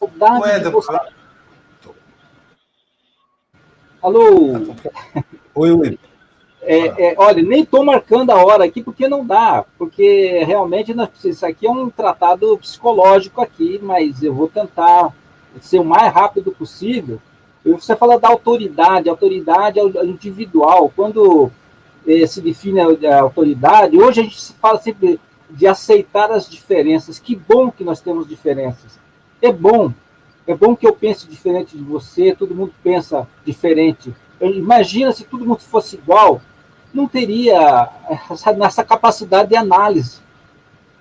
[0.00, 0.92] saudade de você.
[4.00, 4.52] Alô?
[5.54, 6.11] Oi, oi.
[6.64, 10.94] É, é, olha, nem estou marcando a hora aqui porque não dá, porque realmente
[11.24, 15.12] isso aqui é um tratado psicológico aqui, mas eu vou tentar
[15.60, 17.20] ser o mais rápido possível.
[17.64, 20.92] Você fala da autoridade, autoridade é individual.
[20.94, 21.50] Quando
[22.06, 25.20] eh, se define a, a autoridade, hoje a gente fala sempre
[25.50, 27.18] de aceitar as diferenças.
[27.18, 28.98] Que bom que nós temos diferenças.
[29.40, 29.92] É bom.
[30.46, 34.12] É bom que eu pense diferente de você, todo mundo pensa diferente.
[34.40, 36.42] Imagina se todo mundo fosse igual,
[36.92, 37.88] não teria
[38.30, 40.20] essa, essa capacidade de análise.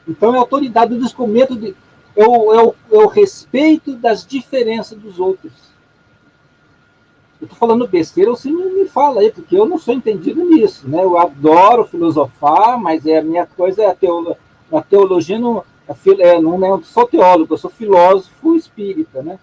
[0.07, 1.75] Então, é autoridade, do descomento, de,
[2.15, 5.51] o, é o respeito das diferenças dos outros.
[7.39, 10.87] Eu estou falando besteira, você me, me fala aí, porque eu não sou entendido nisso.
[10.87, 11.03] Né?
[11.03, 14.37] Eu adoro filosofar, mas é, a minha coisa é a, teolo,
[14.71, 19.23] a teologia, não, a, é, não, não sou teólogo, eu sou filósofo espírita.
[19.23, 19.39] Né?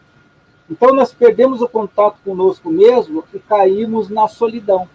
[0.71, 4.89] Então nós perdemos o contato conosco mesmo e caímos na solidão.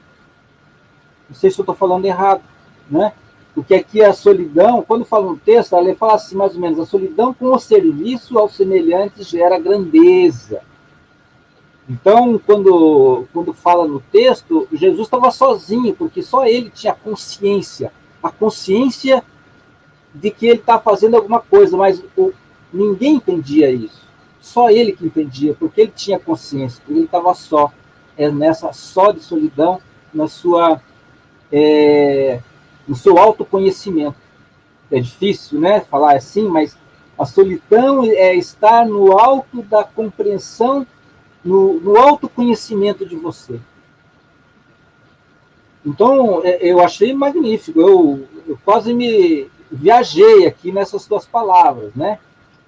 [1.29, 2.41] Não sei se eu estou falando errado,
[2.89, 3.13] né?
[3.53, 6.85] Porque aqui a solidão, quando fala no texto, ela fala assim, mais ou menos, a
[6.85, 10.61] solidão com o serviço aos semelhantes gera grandeza.
[11.87, 18.31] Então, quando, quando fala no texto, Jesus estava sozinho, porque só ele tinha consciência, a
[18.31, 19.23] consciência
[20.15, 22.31] de que ele está fazendo alguma coisa, mas o,
[22.71, 24.01] ninguém entendia isso.
[24.41, 27.71] Só ele que entendia, porque ele tinha consciência, porque ele estava só,
[28.17, 29.79] é nessa só de solidão,
[30.13, 30.81] na sua
[31.53, 32.39] é,
[32.87, 34.15] no seu autoconhecimento.
[34.91, 36.75] É difícil, né, falar assim, mas
[37.17, 40.85] a solidão é estar no alto da compreensão,
[41.45, 43.59] no, no autoconhecimento de você.
[45.85, 47.79] Então, é, eu achei magnífico.
[47.79, 52.19] Eu, eu quase me viajei aqui nessas suas palavras, né?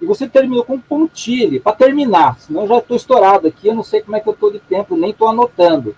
[0.01, 3.83] E você terminou com pontilho, para terminar, senão eu já estou estourado aqui, eu não
[3.83, 5.95] sei como é que eu estou de tempo, nem estou anotando.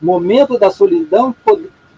[0.00, 1.34] Momento da solidão,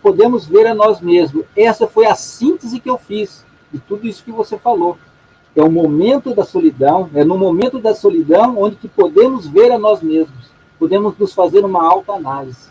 [0.02, 1.44] podemos ver a nós mesmos.
[1.56, 4.98] Essa foi a síntese que eu fiz de tudo isso que você falou.
[5.54, 9.78] É o momento da solidão, é no momento da solidão onde que podemos ver a
[9.78, 12.70] nós mesmos, podemos nos fazer uma autoanálise.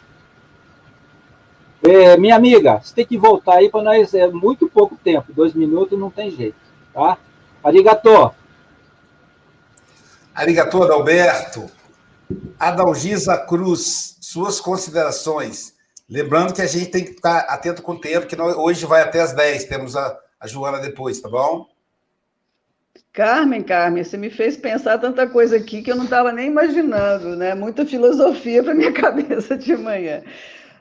[1.84, 5.54] É, minha amiga, você tem que voltar aí para nós, é muito pouco tempo, dois
[5.54, 6.58] minutos não tem jeito,
[6.94, 7.18] tá?
[7.64, 8.32] Arigatô.
[10.34, 11.70] Arigatô, Adalberto.
[12.58, 15.74] Adalgisa Cruz, suas considerações.
[16.10, 19.22] Lembrando que a gente tem que estar atento com o tempo, que hoje vai até
[19.22, 21.68] as 10, temos a, a Joana depois, tá bom?
[23.14, 27.36] Carmen, Carmen, você me fez pensar tanta coisa aqui que eu não estava nem imaginando,
[27.36, 27.54] né?
[27.54, 30.24] Muita filosofia para minha cabeça de manhã.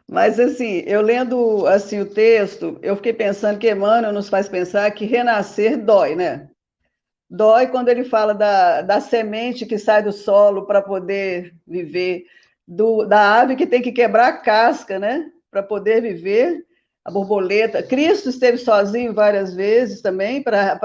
[0.08, 4.90] Mas assim, eu lendo assim o texto, eu fiquei pensando que Emmanuel nos faz pensar
[4.92, 6.48] que renascer dói, né?
[7.28, 12.24] Dói quando ele fala da, da semente que sai do solo para poder viver
[12.68, 15.32] do, da ave que tem que quebrar a casca, né?
[15.50, 16.66] Para poder viver,
[17.02, 17.82] a borboleta.
[17.82, 20.78] Cristo esteve sozinho várias vezes também para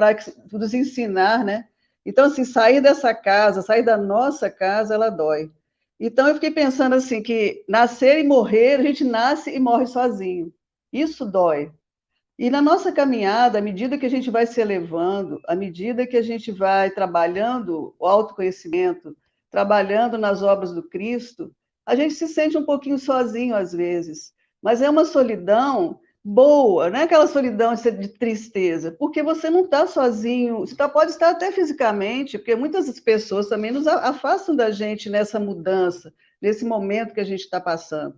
[0.49, 1.65] nos ensinar, né?
[2.05, 5.51] Então, assim, sair dessa casa, sair da nossa casa, ela dói.
[5.99, 10.53] Então, eu fiquei pensando assim, que nascer e morrer, a gente nasce e morre sozinho.
[10.91, 11.71] Isso dói.
[12.39, 16.17] E na nossa caminhada, à medida que a gente vai se elevando, à medida que
[16.17, 19.15] a gente vai trabalhando o autoconhecimento,
[19.51, 21.53] trabalhando nas obras do Cristo,
[21.85, 26.99] a gente se sente um pouquinho sozinho às vezes, mas é uma solidão boa, não
[26.99, 31.51] é aquela solidão de tristeza, porque você não está sozinho, você tá, pode estar até
[31.51, 37.25] fisicamente, porque muitas pessoas também nos afastam da gente nessa mudança, nesse momento que a
[37.25, 38.15] gente está passando.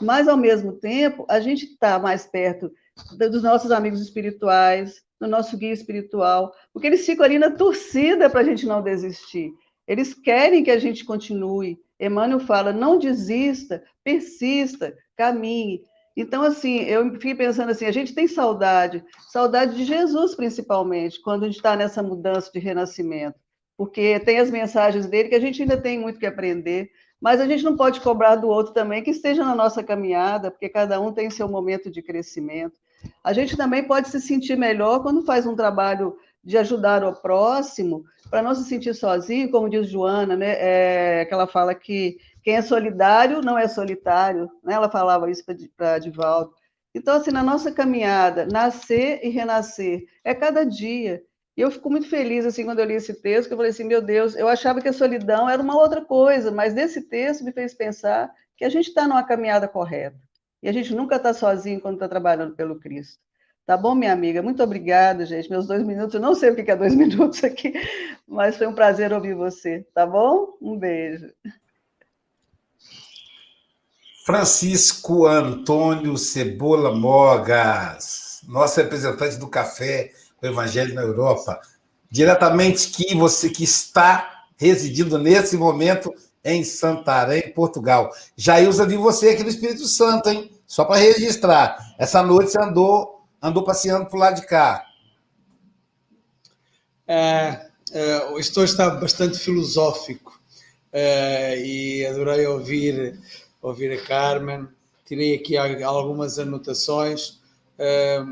[0.00, 2.70] Mas, ao mesmo tempo, a gente está mais perto
[3.16, 8.40] dos nossos amigos espirituais, do nosso guia espiritual, porque eles ficam ali na torcida para
[8.40, 9.50] a gente não desistir.
[9.86, 15.82] Eles querem que a gente continue, Emmanuel fala: não desista, persista, caminhe.
[16.16, 21.44] Então, assim, eu fiquei pensando assim: a gente tem saudade, saudade de Jesus, principalmente, quando
[21.44, 23.38] a gente está nessa mudança de renascimento,
[23.76, 27.46] porque tem as mensagens dele que a gente ainda tem muito que aprender, mas a
[27.46, 31.12] gente não pode cobrar do outro também que esteja na nossa caminhada, porque cada um
[31.12, 32.74] tem seu momento de crescimento.
[33.22, 38.04] A gente também pode se sentir melhor quando faz um trabalho de ajudar o próximo,
[38.30, 42.56] para não se sentir sozinho, como diz Joana, né, é, que ela fala que quem
[42.56, 45.44] é solidário não é solitário, né, ela falava isso
[45.76, 46.52] para Divaldo.
[46.94, 51.22] Então, assim, na nossa caminhada, nascer e renascer é cada dia.
[51.56, 53.84] E eu fico muito feliz, assim, quando eu li esse texto, que eu falei assim,
[53.84, 57.52] meu Deus, eu achava que a solidão era uma outra coisa, mas nesse texto me
[57.52, 60.18] fez pensar que a gente está numa caminhada correta.
[60.62, 63.20] E a gente nunca está sozinho quando está trabalhando pelo Cristo.
[63.68, 64.40] Tá bom, minha amiga?
[64.40, 65.50] Muito obrigada, gente.
[65.50, 67.74] Meus dois minutos, eu não sei o que é dois minutos aqui,
[68.26, 70.56] mas foi um prazer ouvir você, tá bom?
[70.58, 71.30] Um beijo.
[74.24, 80.12] Francisco Antônio Cebola Mogas, nosso representante do café,
[80.42, 81.60] Evangelho na Europa,
[82.10, 86.10] diretamente que você que está residindo nesse momento
[86.42, 88.10] em Santarém, Portugal.
[88.34, 90.50] Jailza, vi você aqui no Espírito Santo, hein?
[90.66, 91.76] Só para registrar.
[91.98, 94.84] Essa noite você andou andou passeando por lá de cá?
[97.06, 100.38] É, é, o estouro está bastante filosófico
[100.92, 103.18] é, e adorei ouvir,
[103.62, 104.68] ouvir a Carmen.
[105.06, 107.40] Tirei aqui algumas anotações
[107.78, 108.22] é,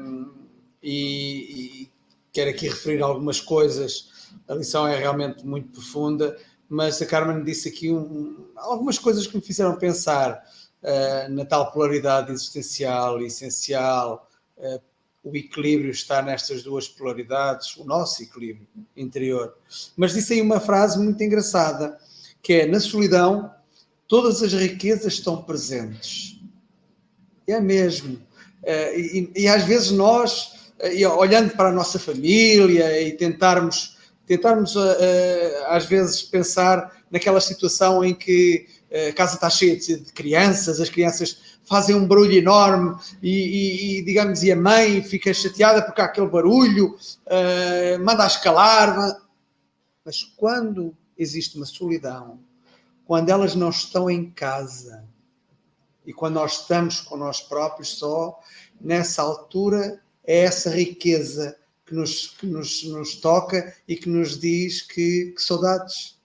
[0.83, 1.91] e, e
[2.33, 4.11] quero aqui referir algumas coisas.
[4.47, 6.37] A lição é realmente muito profunda,
[6.69, 10.45] mas a Carmen disse aqui um, algumas coisas que me fizeram pensar
[10.83, 14.29] uh, na tal polaridade existencial essencial,
[14.59, 14.81] uh,
[15.27, 18.65] o equilíbrio está nestas duas polaridades, o nosso equilíbrio
[18.97, 19.57] interior.
[19.97, 21.99] Mas disse aí uma frase muito engraçada,
[22.41, 23.53] que é na solidão
[24.07, 26.41] todas as riquezas estão presentes.
[27.45, 28.21] É mesmo.
[28.63, 33.97] Eh, e, e às vezes nós, eh, olhando para a nossa família e tentarmos,
[34.29, 38.69] tentarmos eh, às vezes pensar naquela situação em que
[39.11, 44.05] a casa está cheia de crianças, as crianças fazem um barulho enorme e, e, e,
[44.05, 46.97] digamos, e a mãe fica chateada porque há aquele barulho,
[47.27, 49.21] uh, manda a escalar.
[50.05, 52.39] Mas quando existe uma solidão,
[53.05, 55.05] quando elas não estão em casa
[56.07, 58.39] e quando nós estamos com nós próprios só,
[58.81, 64.83] nessa altura é essa riqueza que nos, que nos, nos toca e que nos diz
[64.83, 66.19] que, que saudades,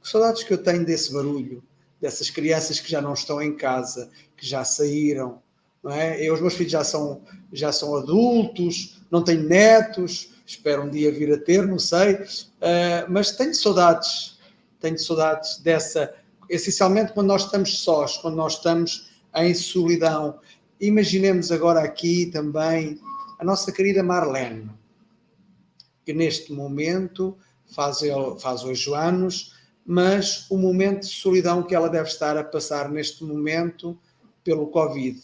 [0.00, 1.62] que saudades que eu tenho desse barulho,
[2.00, 4.10] dessas crianças que já não estão em casa,
[4.40, 5.42] que já saíram.
[5.82, 6.20] Não é?
[6.20, 7.22] Eu, os meus filhos já são,
[7.52, 13.06] já são adultos, não tenho netos, espero um dia vir a ter, não sei, uh,
[13.08, 14.38] mas tenho saudades,
[14.80, 16.14] tenho saudades dessa,
[16.48, 20.38] essencialmente quando nós estamos sós, quando nós estamos em solidão.
[20.80, 22.98] Imaginemos agora aqui também
[23.38, 24.70] a nossa querida Marlene,
[26.04, 27.36] que neste momento
[27.74, 28.00] faz,
[28.38, 29.54] faz hoje anos,
[29.86, 33.98] mas o momento de solidão que ela deve estar a passar neste momento
[34.42, 35.20] pelo Covid,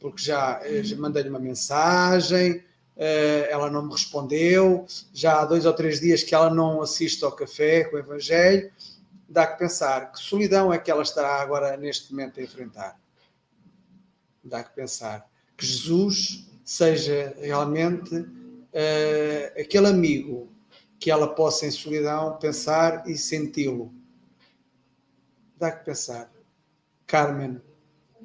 [0.00, 2.62] porque já, eh, já mandei-lhe uma mensagem,
[2.96, 7.24] eh, ela não me respondeu, já há dois ou três dias que ela não assiste
[7.24, 8.70] ao café com o Evangelho,
[9.28, 13.00] dá que pensar que solidão é que ela estará agora neste momento a enfrentar.
[14.44, 20.52] Dá que pensar que Jesus seja realmente uh, aquele amigo
[20.98, 23.92] que ela possa em solidão pensar e senti-lo
[25.62, 26.28] dá que pensar.
[27.06, 27.62] Carmen,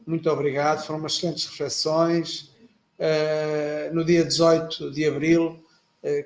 [0.08, 2.56] muito obrigado, foram umas excelentes reflexões.
[2.98, 5.64] Uh, no dia 18 de abril
[6.04, 6.26] uh,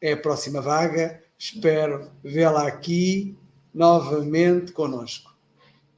[0.00, 3.36] é a próxima vaga, espero vê-la aqui
[3.74, 5.34] novamente conosco.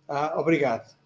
[0.06, 0.38] Tá?
[0.38, 0.96] Obrigado.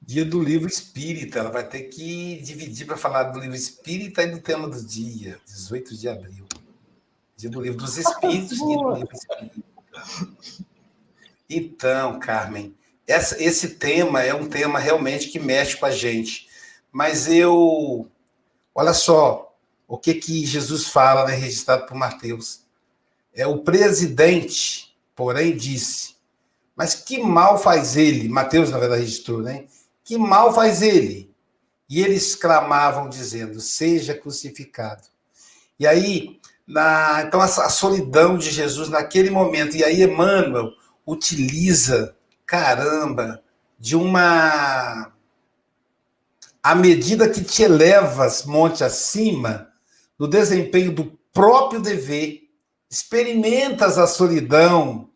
[0.00, 4.30] Dia do livro espírita, ela vai ter que dividir para falar do livro espírita e
[4.30, 6.46] do tema do dia, 18 de abril.
[7.36, 9.60] Dia do livro dos espíritos e do livro espírita.
[11.50, 12.74] Então, Carmen,
[13.06, 16.48] essa, esse tema é um tema realmente que mexe com a gente.
[16.90, 18.08] Mas eu.
[18.74, 19.54] Olha só
[19.86, 22.62] o que, que Jesus fala, né, registrado por Mateus.
[23.32, 26.16] É o presidente, porém, disse:
[26.74, 28.28] Mas que mal faz ele?
[28.28, 29.66] Mateus, na verdade, registrou, né?
[30.02, 31.30] Que mal faz ele?
[31.88, 35.02] E eles clamavam, dizendo: Seja crucificado.
[35.78, 40.72] E aí, na, então, a, a solidão de Jesus naquele momento, e aí, Emmanuel
[41.06, 42.15] utiliza,
[42.46, 43.42] caramba,
[43.78, 45.12] de uma.
[46.62, 49.72] À medida que te elevas monte acima,
[50.18, 52.48] no desempenho do próprio dever,
[52.90, 55.10] experimentas a solidão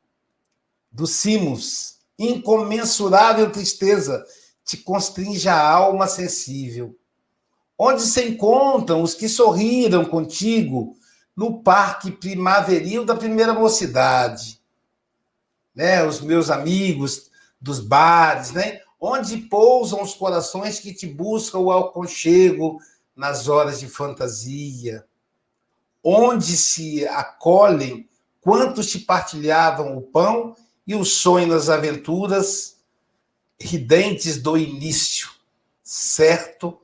[0.92, 4.24] dos cimos, incomensurável tristeza
[4.64, 6.96] te constringe a alma sensível.
[7.78, 10.96] Onde se encontram os que sorriram contigo
[11.34, 14.59] no parque primaveril da primeira mocidade?
[15.74, 21.72] Né, os meus amigos dos bares, né, onde pousam os corações que te buscam o
[21.72, 22.80] aconchego
[23.14, 25.04] nas horas de fantasia,
[26.02, 28.08] onde se acolhem
[28.40, 30.56] quantos te partilhavam o pão
[30.86, 32.76] e o sonho nas aventuras
[33.60, 35.30] ridentes do início,
[35.82, 36.80] certo?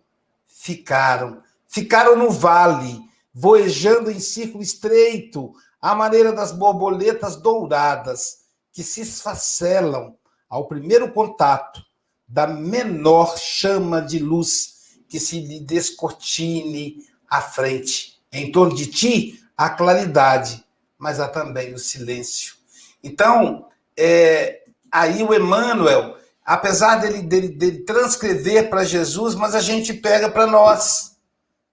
[0.46, 3.00] Ficaram, ficaram no vale,
[3.32, 8.45] voejando em círculo estreito, à maneira das borboletas douradas,
[8.76, 10.14] que se esfacelam
[10.50, 11.82] ao primeiro contato
[12.28, 18.20] da menor chama de luz que se lhe descortine à frente.
[18.30, 20.62] Em torno de ti há claridade,
[20.98, 22.54] mas há também o silêncio.
[23.02, 23.66] Então,
[23.96, 30.28] é, aí o Emmanuel, apesar dele, dele, dele transcrever para Jesus, mas a gente pega
[30.28, 31.16] para nós,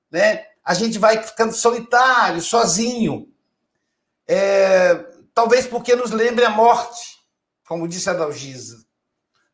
[0.09, 0.45] né?
[0.63, 3.27] A gente vai ficando solitário, sozinho.
[4.25, 7.17] É, Talvez porque nos lembre a morte,
[7.67, 8.85] como disse a Dalgisa.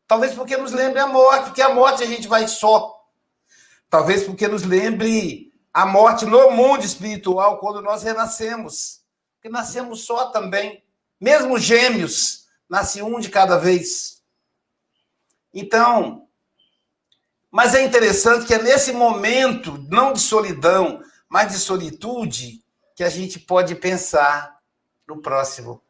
[0.06, 3.00] Talvez porque nos lembre a morte, porque a morte a gente vai só.
[3.88, 9.00] Talvez porque nos lembre a morte no mundo espiritual quando nós renascemos.
[9.34, 10.84] Porque nascemos só também.
[11.20, 14.22] Mesmo gêmeos, nasce um de cada vez.
[15.52, 16.28] Então,
[17.50, 22.62] mas é interessante que é nesse momento, não de solidão, mas de solitude,
[22.94, 24.59] que a gente pode pensar
[25.10, 25.82] no próximo.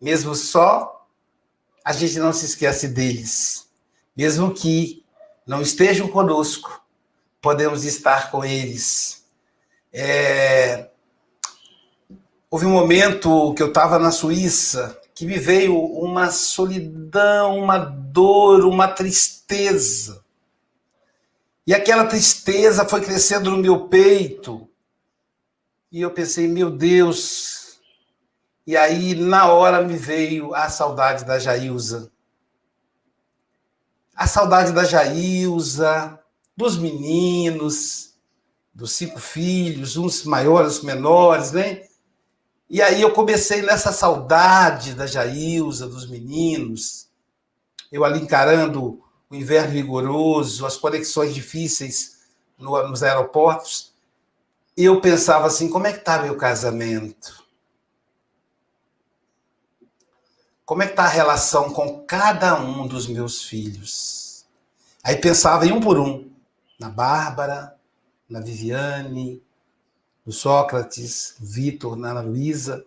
[0.00, 1.06] Mesmo só,
[1.84, 3.68] a gente não se esquece deles.
[4.16, 5.04] Mesmo que
[5.46, 6.82] não estejam conosco,
[7.40, 9.24] podemos estar com eles.
[9.92, 10.90] É...
[12.50, 18.64] Houve um momento que eu estava na Suíça, que me veio uma solidão, uma dor,
[18.64, 20.24] uma tristeza.
[21.66, 24.68] E aquela tristeza foi crescendo no meu peito.
[25.90, 27.57] E eu pensei, meu Deus.
[28.68, 32.12] E aí, na hora, me veio a saudade da Jailza.
[34.14, 36.20] A saudade da Jailza,
[36.54, 38.12] dos meninos,
[38.74, 41.86] dos cinco filhos, uns maiores, uns menores, né?
[42.68, 47.08] E aí eu comecei nessa saudade da Jailza, dos meninos,
[47.90, 52.18] eu ali encarando o inverno rigoroso, as conexões difíceis
[52.58, 53.94] no, nos aeroportos,
[54.76, 57.47] eu pensava assim, como é que está meu casamento?
[60.68, 64.44] Como é que está a relação com cada um dos meus filhos?
[65.02, 66.30] Aí pensava em um por um,
[66.78, 67.74] na Bárbara,
[68.28, 69.42] na Viviane,
[70.26, 72.84] no Sócrates, no Vitor, na Ana Luísa.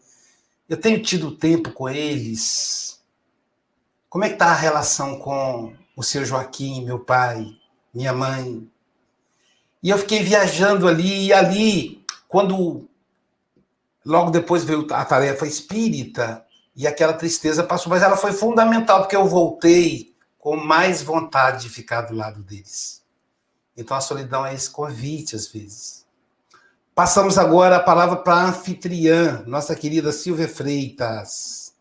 [0.69, 3.01] Eu tenho tido tempo com eles.
[4.07, 7.47] Como é que está a relação com o seu Joaquim, meu pai,
[7.91, 8.69] minha mãe?
[9.81, 12.87] E eu fiquei viajando ali, e ali, quando
[14.05, 16.45] logo depois veio a tarefa espírita,
[16.75, 21.69] e aquela tristeza passou, mas ela foi fundamental, porque eu voltei com mais vontade de
[21.69, 23.05] ficar do lado deles.
[23.75, 26.05] Então a solidão é esse convite, às vezes.
[26.93, 31.73] Passamos agora a palavra para a anfitriã, nossa querida Silvia Freitas.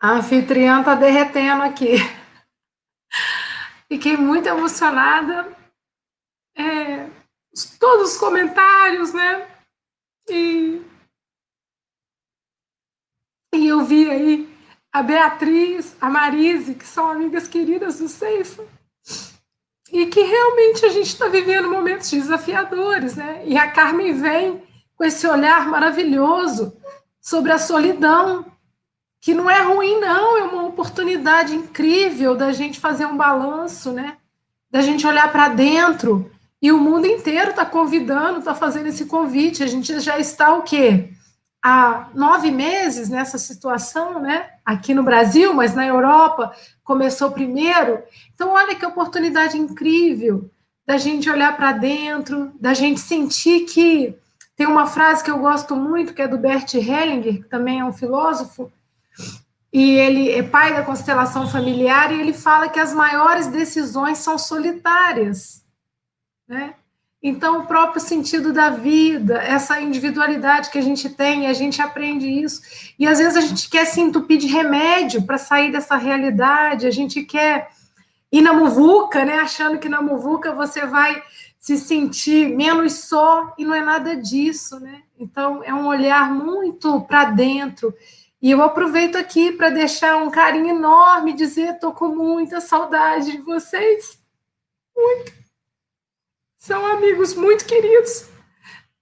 [0.00, 1.96] A anfitriã está derretendo aqui.
[3.86, 5.54] Fiquei muito emocionada.
[6.56, 7.06] É,
[7.78, 9.46] todos os comentários, né?
[10.28, 10.82] E,
[13.52, 14.48] e eu vi aí
[14.92, 18.64] a Beatriz, a Marise, que são amigas queridas do Ceifa
[19.92, 23.42] e que realmente a gente está vivendo momentos desafiadores, né?
[23.44, 24.62] E a Carmen vem
[24.96, 26.76] com esse olhar maravilhoso
[27.20, 28.46] sobre a solidão,
[29.20, 34.16] que não é ruim, não, é uma oportunidade incrível da gente fazer um balanço, né?
[34.70, 36.30] Da gente olhar para dentro.
[36.62, 39.62] E o mundo inteiro está convidando, está fazendo esse convite.
[39.62, 41.10] A gente já está o quê?
[41.62, 44.50] Há nove meses nessa situação, né?
[44.64, 48.02] Aqui no Brasil, mas na Europa começou primeiro.
[48.34, 50.50] Então, olha que oportunidade incrível
[50.86, 54.16] da gente olhar para dentro, da gente sentir que
[54.56, 57.84] tem uma frase que eu gosto muito, que é do Bert Hellinger, que também é
[57.84, 58.70] um filósofo,
[59.72, 64.36] e ele é pai da constelação familiar, e ele fala que as maiores decisões são
[64.36, 65.64] solitárias,
[66.48, 66.74] né?
[67.22, 72.26] Então, o próprio sentido da vida, essa individualidade que a gente tem, a gente aprende
[72.26, 72.62] isso.
[72.98, 76.90] E às vezes a gente quer se entupir de remédio para sair dessa realidade, a
[76.90, 77.68] gente quer
[78.32, 79.34] ir na muvuca, né?
[79.34, 81.22] Achando que na muvuca você vai
[81.58, 85.02] se sentir menos só, e não é nada disso, né?
[85.18, 87.94] Então, é um olhar muito para dentro.
[88.40, 93.42] E eu aproveito aqui para deixar um carinho enorme, dizer: estou com muita saudade de
[93.42, 94.18] vocês.
[94.96, 95.39] Muito
[96.60, 98.26] são amigos muito queridos,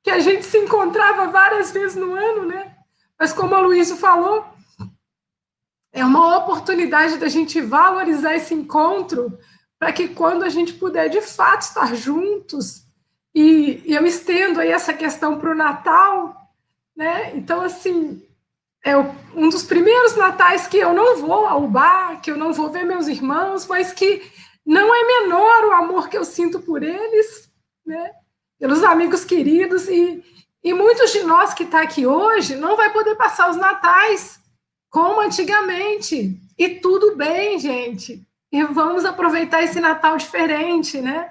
[0.00, 2.76] que a gente se encontrava várias vezes no ano, né?
[3.18, 4.46] Mas como a Luísa falou,
[5.92, 9.36] é uma oportunidade da gente valorizar esse encontro
[9.76, 12.84] para que quando a gente puder de fato estar juntos,
[13.34, 16.36] e, eu estendo aí essa questão para o Natal,
[16.96, 17.36] né?
[17.36, 18.24] Então, assim,
[18.84, 22.70] é um dos primeiros natais que eu não vou ao bar, que eu não vou
[22.70, 24.22] ver meus irmãos, mas que
[24.64, 27.47] não é menor o amor que eu sinto por eles,
[27.88, 28.12] né?
[28.58, 30.22] pelos amigos queridos, e,
[30.62, 34.40] e muitos de nós que estão tá aqui hoje não vai poder passar os natais
[34.90, 36.36] como antigamente.
[36.58, 38.26] E tudo bem, gente.
[38.50, 41.30] E vamos aproveitar esse Natal diferente, né?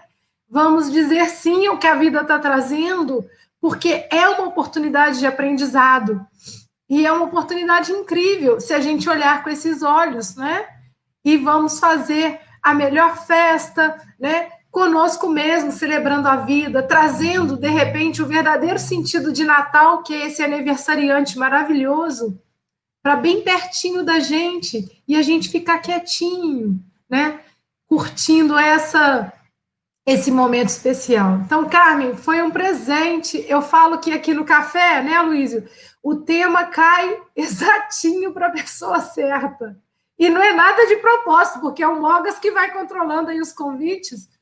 [0.49, 3.25] Vamos dizer sim ao que a vida está trazendo,
[3.59, 6.25] porque é uma oportunidade de aprendizado.
[6.89, 10.65] E é uma oportunidade incrível se a gente olhar com esses olhos, né?
[11.25, 14.49] E vamos fazer a melhor festa, né?
[14.77, 20.27] Conosco mesmo, celebrando a vida, trazendo, de repente, o verdadeiro sentido de Natal, que é
[20.27, 22.39] esse aniversariante maravilhoso,
[23.01, 27.39] para bem pertinho da gente e a gente ficar quietinho, né?
[27.87, 29.33] Curtindo essa
[30.05, 31.39] esse momento especial.
[31.43, 33.43] Então, Carmen, foi um presente.
[33.49, 35.67] Eu falo que aqui no café, né, Luísio,
[36.03, 39.75] o tema cai exatinho para a pessoa certa.
[40.19, 43.51] E não é nada de propósito, porque é o Mogas que vai controlando aí os
[43.51, 44.36] convites,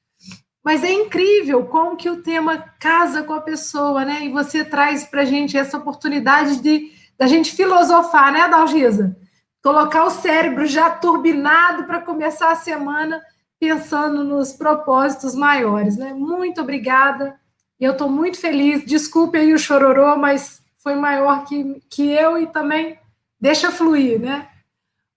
[0.65, 4.25] mas é incrível como que o tema casa com a pessoa, né?
[4.25, 9.15] E você traz para a gente essa oportunidade de da gente filosofar, né, Dalgisa?
[9.63, 13.21] Colocar o cérebro já turbinado para começar a semana
[13.57, 16.13] pensando nos propósitos maiores, né?
[16.13, 17.39] Muito obrigada.
[17.79, 18.83] E eu estou muito feliz.
[18.85, 22.97] Desculpe aí o chororô, mas foi maior que, que eu e também
[23.45, 24.47] Deixa fluir, né?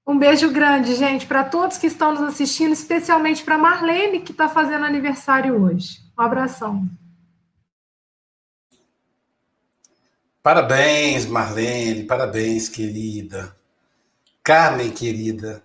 [0.08, 4.48] Um beijo grande, gente, para todos que estão nos assistindo, especialmente para Marlene, que está
[4.48, 6.00] fazendo aniversário hoje.
[6.18, 6.88] Um abração.
[10.42, 13.54] Parabéns, Marlene, parabéns, querida.
[14.42, 15.62] Carmen, querida,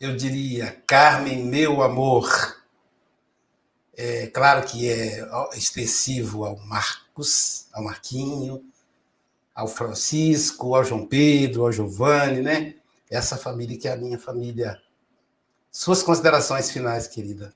[0.00, 2.28] eu diria, Carmen, meu amor.
[3.96, 5.24] É claro que é
[5.54, 8.64] extensivo ao Marcos, ao Marquinho,
[9.54, 12.74] ao Francisco, ao João Pedro, ao Giovanni, né?
[13.10, 14.80] Essa família que é a minha família.
[15.70, 17.54] Suas considerações finais, querida.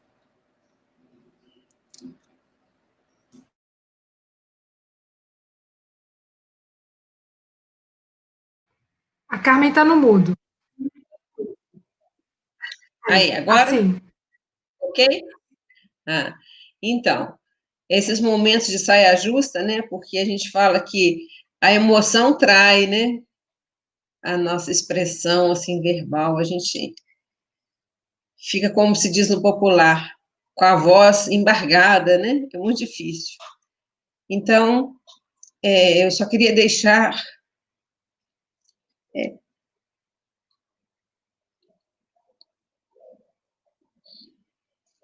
[9.28, 10.34] A Carmen está no mudo.
[13.09, 13.62] Aí, agora?
[13.62, 14.01] Assim.
[14.80, 15.07] Ok?
[16.07, 16.34] Ah,
[16.82, 17.38] então,
[17.88, 19.82] esses momentos de saia justa, né?
[19.82, 21.26] Porque a gente fala que
[21.61, 23.22] a emoção trai, né?
[24.23, 26.95] A nossa expressão, assim, verbal, a gente
[28.39, 30.11] fica, como se diz no popular,
[30.55, 32.47] com a voz embargada, né?
[32.53, 33.37] É muito difícil.
[34.31, 34.95] Então,
[35.62, 37.14] é, eu só queria deixar
[39.14, 39.41] é,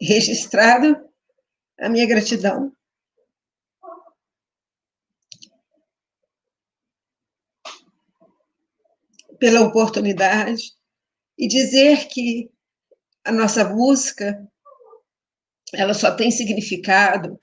[0.01, 0.97] registrado
[1.81, 2.76] a minha gratidão.
[9.39, 10.63] Pela oportunidade
[11.39, 12.51] e dizer que
[13.25, 14.47] a nossa busca
[15.75, 17.39] ela só tem significado,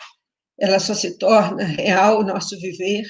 [0.59, 3.03] ela só se torna real o nosso viver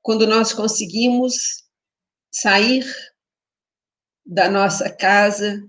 [0.00, 1.64] quando nós conseguimos
[2.32, 2.84] sair
[4.24, 5.60] da nossa casa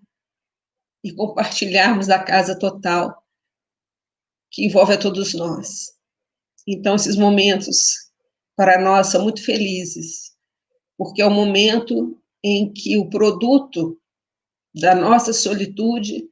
[1.03, 3.25] e compartilharmos a casa total,
[4.51, 5.97] que envolve a todos nós.
[6.67, 8.11] Então, esses momentos,
[8.55, 10.35] para nós, são muito felizes,
[10.97, 13.99] porque é o momento em que o produto
[14.73, 16.29] da nossa solitude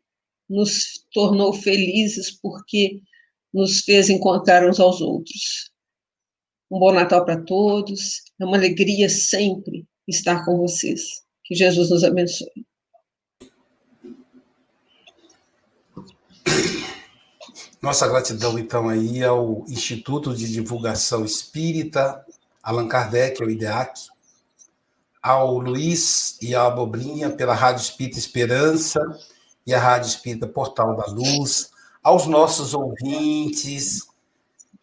[0.50, 3.02] nos tornou felizes, porque
[3.54, 5.72] nos fez encontrar uns aos outros.
[6.72, 11.24] Um bom Natal para todos, é uma alegria sempre estar com vocês.
[11.44, 12.66] Que Jesus nos abençoe.
[17.82, 22.26] Nossa gratidão, então, aí ao Instituto de Divulgação Espírita,
[22.62, 24.10] Allan Kardec, o IDEAC,
[25.22, 29.00] ao Luiz e à Abobrinha pela Rádio Espírita Esperança
[29.66, 34.08] e a Rádio Espírita Portal da Luz, aos nossos ouvintes.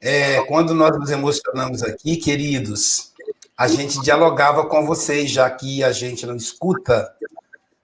[0.00, 3.12] É, quando nós nos emocionamos aqui, queridos,
[3.56, 7.14] a gente dialogava com vocês, já que a gente não escuta,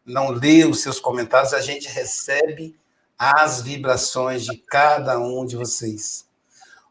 [0.04, 2.76] não lê os seus comentários, a gente recebe
[3.18, 6.26] as vibrações de cada um de vocês.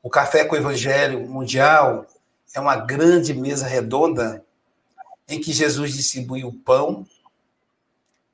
[0.01, 2.05] O Café com o Evangelho Mundial
[2.55, 4.43] é uma grande mesa redonda
[5.29, 7.05] em que Jesus distribuiu o pão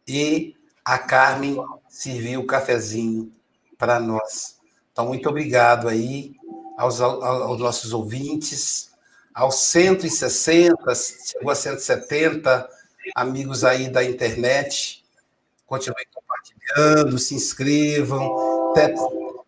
[0.07, 1.57] e a Carmen
[1.89, 3.31] serviu o cafezinho
[3.77, 4.57] para nós.
[4.91, 6.35] Então, muito obrigado aí
[6.77, 8.91] aos, aos nossos ouvintes,
[9.33, 12.69] aos 160, chegou a 170
[13.13, 15.03] amigos aí da internet.
[15.65, 18.73] Continuem compartilhando, se inscrevam.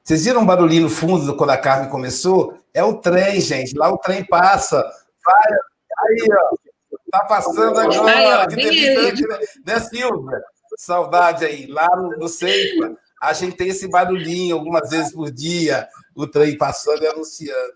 [0.04, 2.58] Vocês viram um barulhinho no fundo quando a Carmen começou?
[2.74, 3.78] É o trem, gente.
[3.78, 4.82] Lá o trem passa.
[5.26, 5.52] Vai,
[6.00, 6.67] aí, ó.
[7.12, 8.48] Tá passando agora.
[8.48, 9.28] Que
[9.66, 10.44] né, Silvia?
[10.78, 11.66] Saudade aí.
[11.68, 16.58] Lá no, no Ceifa, a gente tem esse barulhinho algumas vezes por dia, o trem
[16.58, 17.74] passando e anunciando.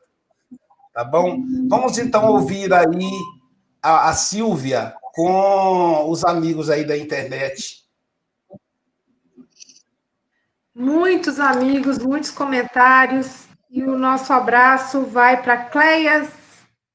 [0.94, 1.42] Tá bom?
[1.70, 3.10] Vamos então ouvir aí
[3.82, 7.82] a, a Silvia com os amigos aí da internet
[10.74, 13.46] Muitos amigos, muitos comentários.
[13.70, 16.28] E o nosso abraço vai para Cleia,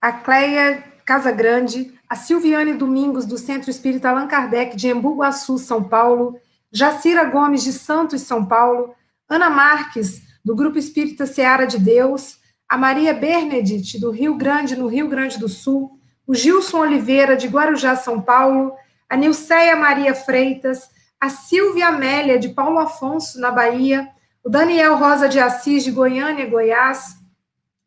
[0.00, 5.82] a Cleia Casagrande, a Silviane Domingos, do Centro Espírita Allan Kardec, de Embu Guaçu, São
[5.82, 6.38] Paulo,
[6.70, 8.94] Jacira Gomes, de Santos, São Paulo,
[9.28, 12.38] Ana Marques, do Grupo Espírita Seara de Deus,
[12.68, 17.48] a Maria Bernedit, do Rio Grande, no Rio Grande do Sul, o Gilson Oliveira, de
[17.48, 18.72] Guarujá, São Paulo,
[19.08, 20.88] a Nilceia Maria Freitas,
[21.20, 24.08] a Silvia Amélia, de Paulo Afonso, na Bahia,
[24.44, 27.16] o Daniel Rosa de Assis, de Goiânia, Goiás,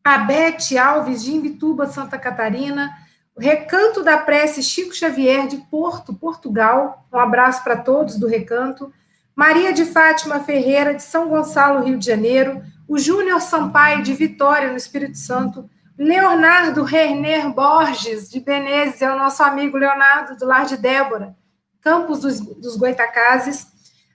[0.04, 2.92] a Bete Alves, de Imbituba, Santa Catarina,
[3.40, 8.94] Recanto da Prece Chico Xavier, de Porto, Portugal, um abraço para todos do Recanto,
[9.34, 14.70] Maria de Fátima Ferreira, de São Gonçalo, Rio de Janeiro, o Júnior Sampaio, de Vitória,
[14.70, 20.66] no Espírito Santo, Leonardo Reiner Borges, de Benezes, é o nosso amigo Leonardo, do Lar
[20.66, 21.34] de Débora,
[21.80, 23.68] Campos dos, dos Goitacazes,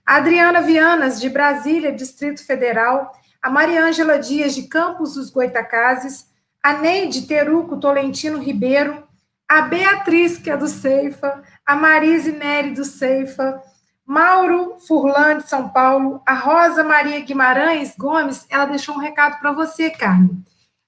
[0.05, 3.11] Adriana Vianas, de Brasília, Distrito Federal,
[3.41, 6.27] a Mariângela Dias, de Campos dos Goitacazes,
[6.61, 9.04] a Neide Teruco Tolentino Ribeiro,
[9.47, 13.61] a Beatriz, que é do Ceifa, a Marise Neri do Ceifa,
[14.05, 19.51] Mauro Furlan, de São Paulo, a Rosa Maria Guimarães Gomes, ela deixou um recado para
[19.51, 20.43] você, Carmen.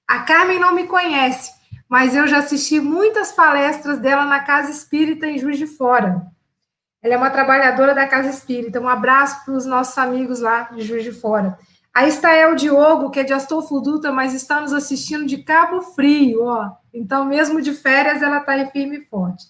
[0.06, 1.52] A Carmen não me conhece,
[1.88, 6.26] mas eu já assisti muitas palestras dela na Casa Espírita em Juiz de Fora.
[7.02, 8.80] Ela é uma trabalhadora da Casa Espírita.
[8.80, 11.58] Um abraço para os nossos amigos lá de Juiz de Fora.
[11.98, 16.44] A Estael Diogo, que é de Astolfo Dutra, mas está nos assistindo de Cabo Frio,
[16.44, 16.70] ó.
[16.94, 19.46] Então, mesmo de férias, ela está aí firme e forte.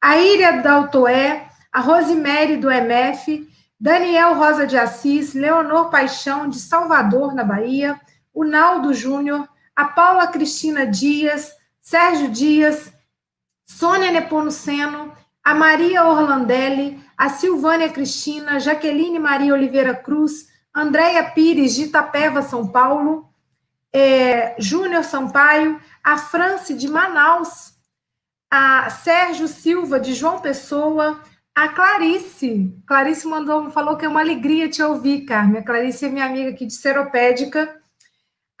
[0.00, 3.48] A Íria Daltoé, a Rosemary do MF,
[3.80, 8.00] Daniel Rosa de Assis, Leonor Paixão, de Salvador, na Bahia,
[8.32, 12.92] o Naldo Júnior, a Paula Cristina Dias, Sérgio Dias,
[13.66, 20.46] Sônia Nepomuceno, a Maria Orlandelli, a Silvânia Cristina, Jaqueline Maria Oliveira Cruz,
[20.78, 23.28] Andréia Pires, de Itapeva, São Paulo,
[23.92, 27.74] é, Júnior Sampaio, a France, de Manaus,
[28.50, 31.20] a Sérgio Silva, de João Pessoa,
[31.54, 32.74] a Clarice.
[32.86, 35.60] Clarice mandou, falou que é uma alegria te ouvir, Carmen.
[35.60, 37.76] A Clarice é minha amiga aqui de Seropédica.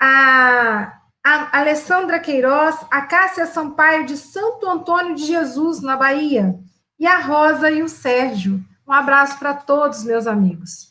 [0.00, 0.98] A
[1.28, 6.58] a Alessandra Queiroz, a Cássia Sampaio de Santo Antônio de Jesus, na Bahia,
[6.98, 8.64] e a Rosa e o Sérgio.
[8.86, 10.87] Um abraço para todos, meus amigos.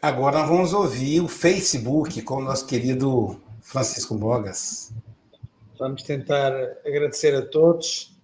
[0.00, 4.92] Agora nós vamos ouvir o Facebook com o nosso querido Francisco Bogas.
[5.76, 6.52] Vamos tentar
[6.86, 8.16] agradecer a todos.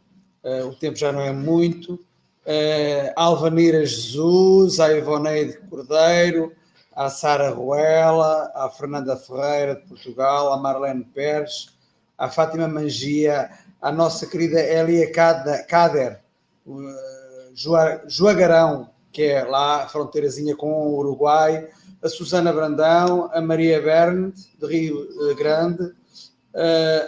[0.44, 6.52] Uh, o tempo já não é muito uh, Alvanira Jesus, a Ivoneide Cordeiro,
[6.94, 11.70] a Sara Ruela, a Fernanda Ferreira de Portugal, a Marlene Pérez,
[12.16, 13.50] a Fátima Mangia,
[13.82, 16.20] a nossa querida Elia Cader,
[16.66, 21.68] uh, Joagarão, que é lá, fronteirazinha com o Uruguai,
[22.02, 25.94] a Susana Brandão, a Maria Berne, de Rio Grande, uh,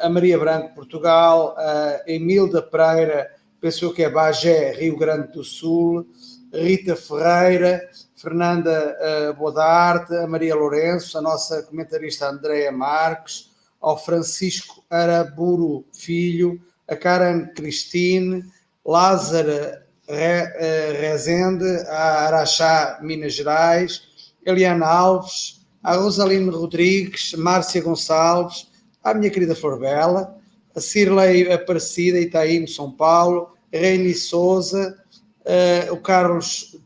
[0.00, 3.28] a Maria Branco, Portugal, a Emilda Pereira,
[3.60, 6.06] penso que é Bagé, Rio Grande do Sul,
[6.54, 13.50] Rita Ferreira, Fernanda uh, Bodarte, a Maria Lourenço, a nossa comentarista Andréa Marques,
[13.80, 18.44] ao Francisco Araburu Filho, a Karen Cristine,
[18.84, 24.02] uh, Rezende, a Araxá, Minas Gerais,
[24.44, 28.68] Eliana Alves, a Rosaline Rodrigues, Márcia Gonçalves,
[29.02, 30.36] a minha querida Florbela,
[30.74, 34.96] a Cirlei Aparecida, Itaí, São Paulo, Reini Souza,
[35.40, 36.76] uh, o Carlos,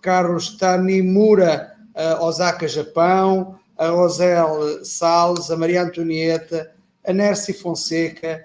[0.00, 6.72] Carlos Tanimura, uh, Osaka, Japão, a Rosel Salles, a Maria Antonieta,
[7.06, 8.44] a Nercy Fonseca,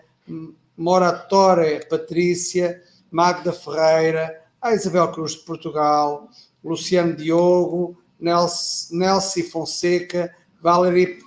[0.76, 2.82] Moratore Patrícia,
[3.12, 6.30] Magda Ferreira, a Isabel Cruz de Portugal,
[6.64, 11.20] Luciano Diogo, Nelson Fonseca, Valerie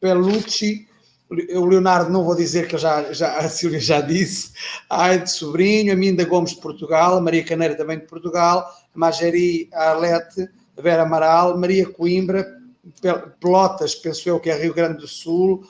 [0.00, 0.86] Pelucci,
[1.54, 4.52] o Leonardo, não vou dizer que já, já, a Silvia já disse,
[4.88, 8.98] a Aide Sobrinho, a Minda Gomes de Portugal, a Maria Caneira também de Portugal, a
[8.98, 12.46] Mageri Alete, a Vera Amaral, Maria Coimbra,
[13.40, 15.64] Pelotas, penso eu que é Rio Grande do Sul,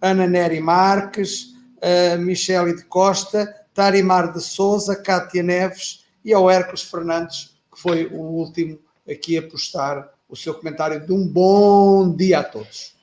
[0.00, 6.82] Ana Neri Marques, a Michele de Costa, Tarimar de Souza, Cátia Neves e ao Hércules
[6.82, 12.40] Fernandes, que foi o último aqui a postar o seu comentário de um bom dia
[12.40, 12.96] a todos.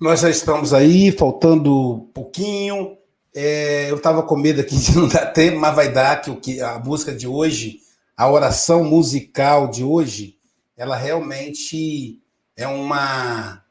[0.00, 2.96] Nós já estamos aí, faltando pouquinho.
[3.34, 6.40] É, eu estava com medo aqui de não dar tempo, mas vai dar que, o
[6.40, 7.80] que a música de hoje,
[8.16, 10.38] a oração musical de hoje,
[10.76, 12.22] ela realmente
[12.56, 13.62] é uma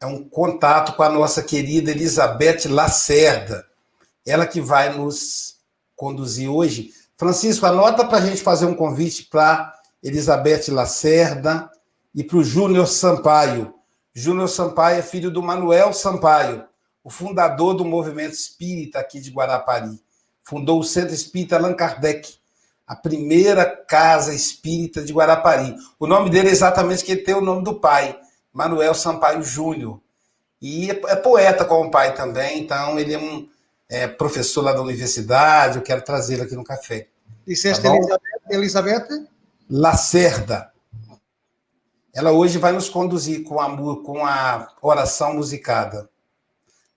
[0.00, 3.67] é um contato com a nossa querida Elizabeth Lacerda,
[4.28, 5.56] ela que vai nos
[5.96, 6.92] conduzir hoje.
[7.16, 11.68] Francisco, anota para a gente fazer um convite para Elizabeth Lacerda
[12.14, 13.74] e para o Júnior Sampaio.
[14.14, 16.64] Júnior Sampaio é filho do Manuel Sampaio,
[17.02, 20.00] o fundador do movimento espírita aqui de Guarapari.
[20.42, 22.36] Fundou o Centro Espírita Allan Kardec,
[22.86, 25.74] a primeira casa espírita de Guarapari.
[25.98, 28.18] O nome dele é exatamente que tem o nome do pai,
[28.52, 30.00] Manuel Sampaio Júnior.
[30.60, 33.48] E é poeta como pai também, então ele é um
[33.88, 37.08] é, professor lá da universidade, eu quero trazê-lo aqui no café.
[37.46, 38.20] Disseste tá Elizabeth?
[38.50, 39.28] Elizabeth?
[39.70, 40.72] Lacerda.
[42.14, 46.08] Ela hoje vai nos conduzir com a, com a oração musicada.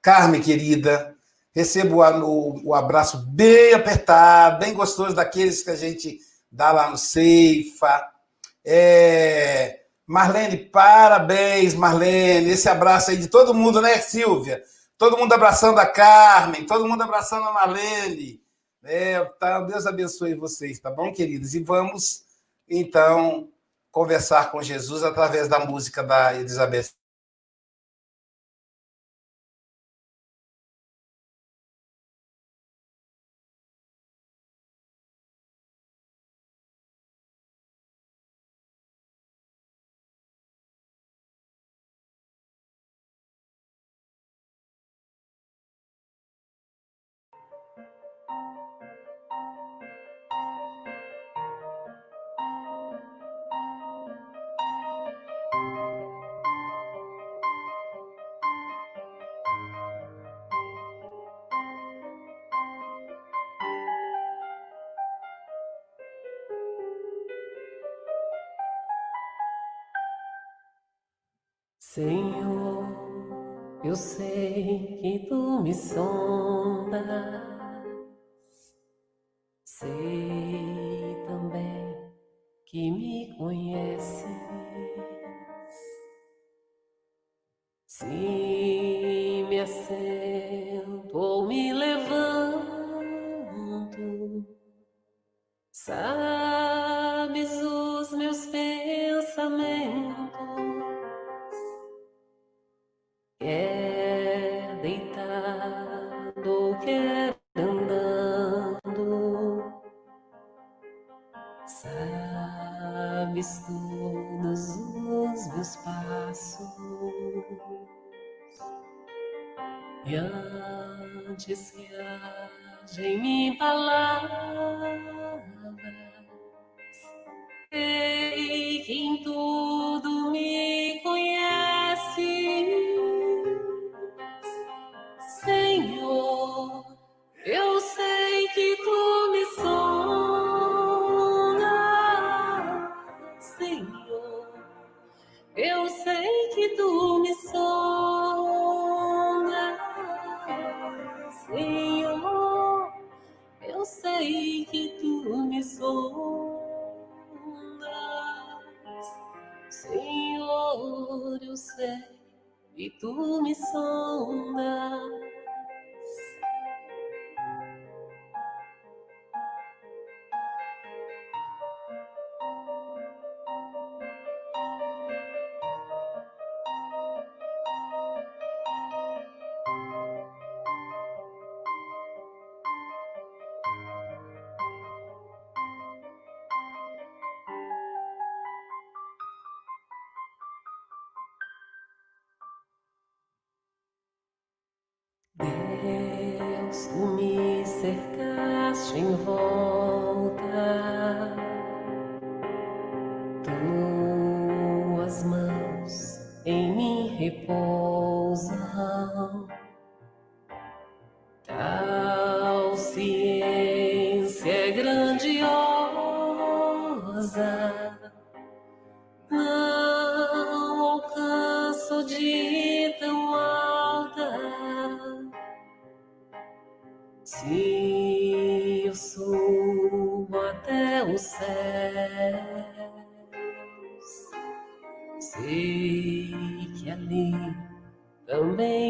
[0.02, 1.16] Carmen, querida,
[1.54, 6.20] recebo o, o abraço bem apertado, bem gostoso daqueles que a gente
[6.52, 8.10] dá lá no Ceifa.
[8.66, 12.50] É, Marlene, parabéns, Marlene.
[12.50, 14.62] Esse abraço aí de todo mundo, né, Silvia?
[15.02, 18.40] Todo mundo abraçando a Carmen, todo mundo abraçando a Marlene.
[18.84, 21.56] É, tá, Deus abençoe vocês, tá bom, queridos?
[21.56, 22.24] E vamos,
[22.70, 23.50] então,
[23.92, 26.92] conversar com Jesus através da música da Elizabeth
[75.62, 77.51] me sondas,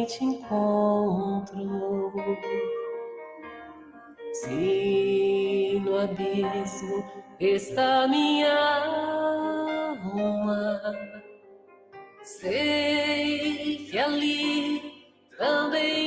[0.05, 2.11] te encontro.
[4.33, 7.03] Se no abismo
[7.39, 8.57] está minha
[10.03, 10.81] alma,
[12.23, 14.81] sei que ali
[15.37, 16.00] também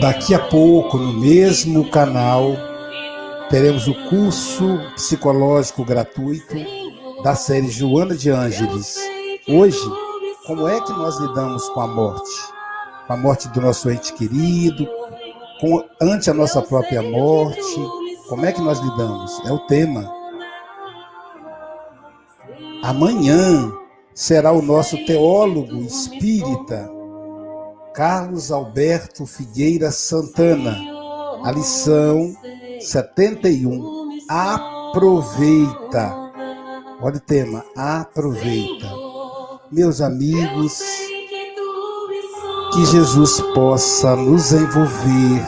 [0.00, 2.56] Daqui a pouco, no mesmo canal,
[3.50, 6.54] teremos o curso psicológico gratuito
[7.22, 8.96] da série Joana de Ângeles.
[9.46, 9.78] Hoje,
[10.46, 12.30] como é que nós lidamos com a morte?
[13.06, 14.88] Com a morte do nosso ente querido,
[15.60, 17.60] com, ante a nossa própria morte,
[18.26, 19.38] como é que nós lidamos?
[19.44, 20.10] É o tema.
[22.82, 23.70] Amanhã
[24.14, 26.90] será o nosso teólogo espírita,
[28.00, 30.74] Carlos Alberto Figueira Santana,
[31.44, 32.34] a lição
[32.80, 34.24] 71.
[34.26, 36.10] Aproveita.
[37.02, 38.86] Olha o tema, aproveita.
[39.70, 40.82] Meus amigos,
[42.72, 45.46] que Jesus possa nos envolver,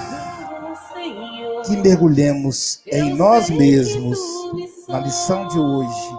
[1.64, 4.18] que mergulhemos em nós mesmos
[4.88, 6.16] na lição de hoje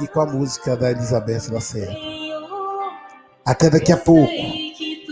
[0.00, 1.98] e com a música da Elizabeth Lacerda.
[3.44, 4.63] Até daqui a pouco.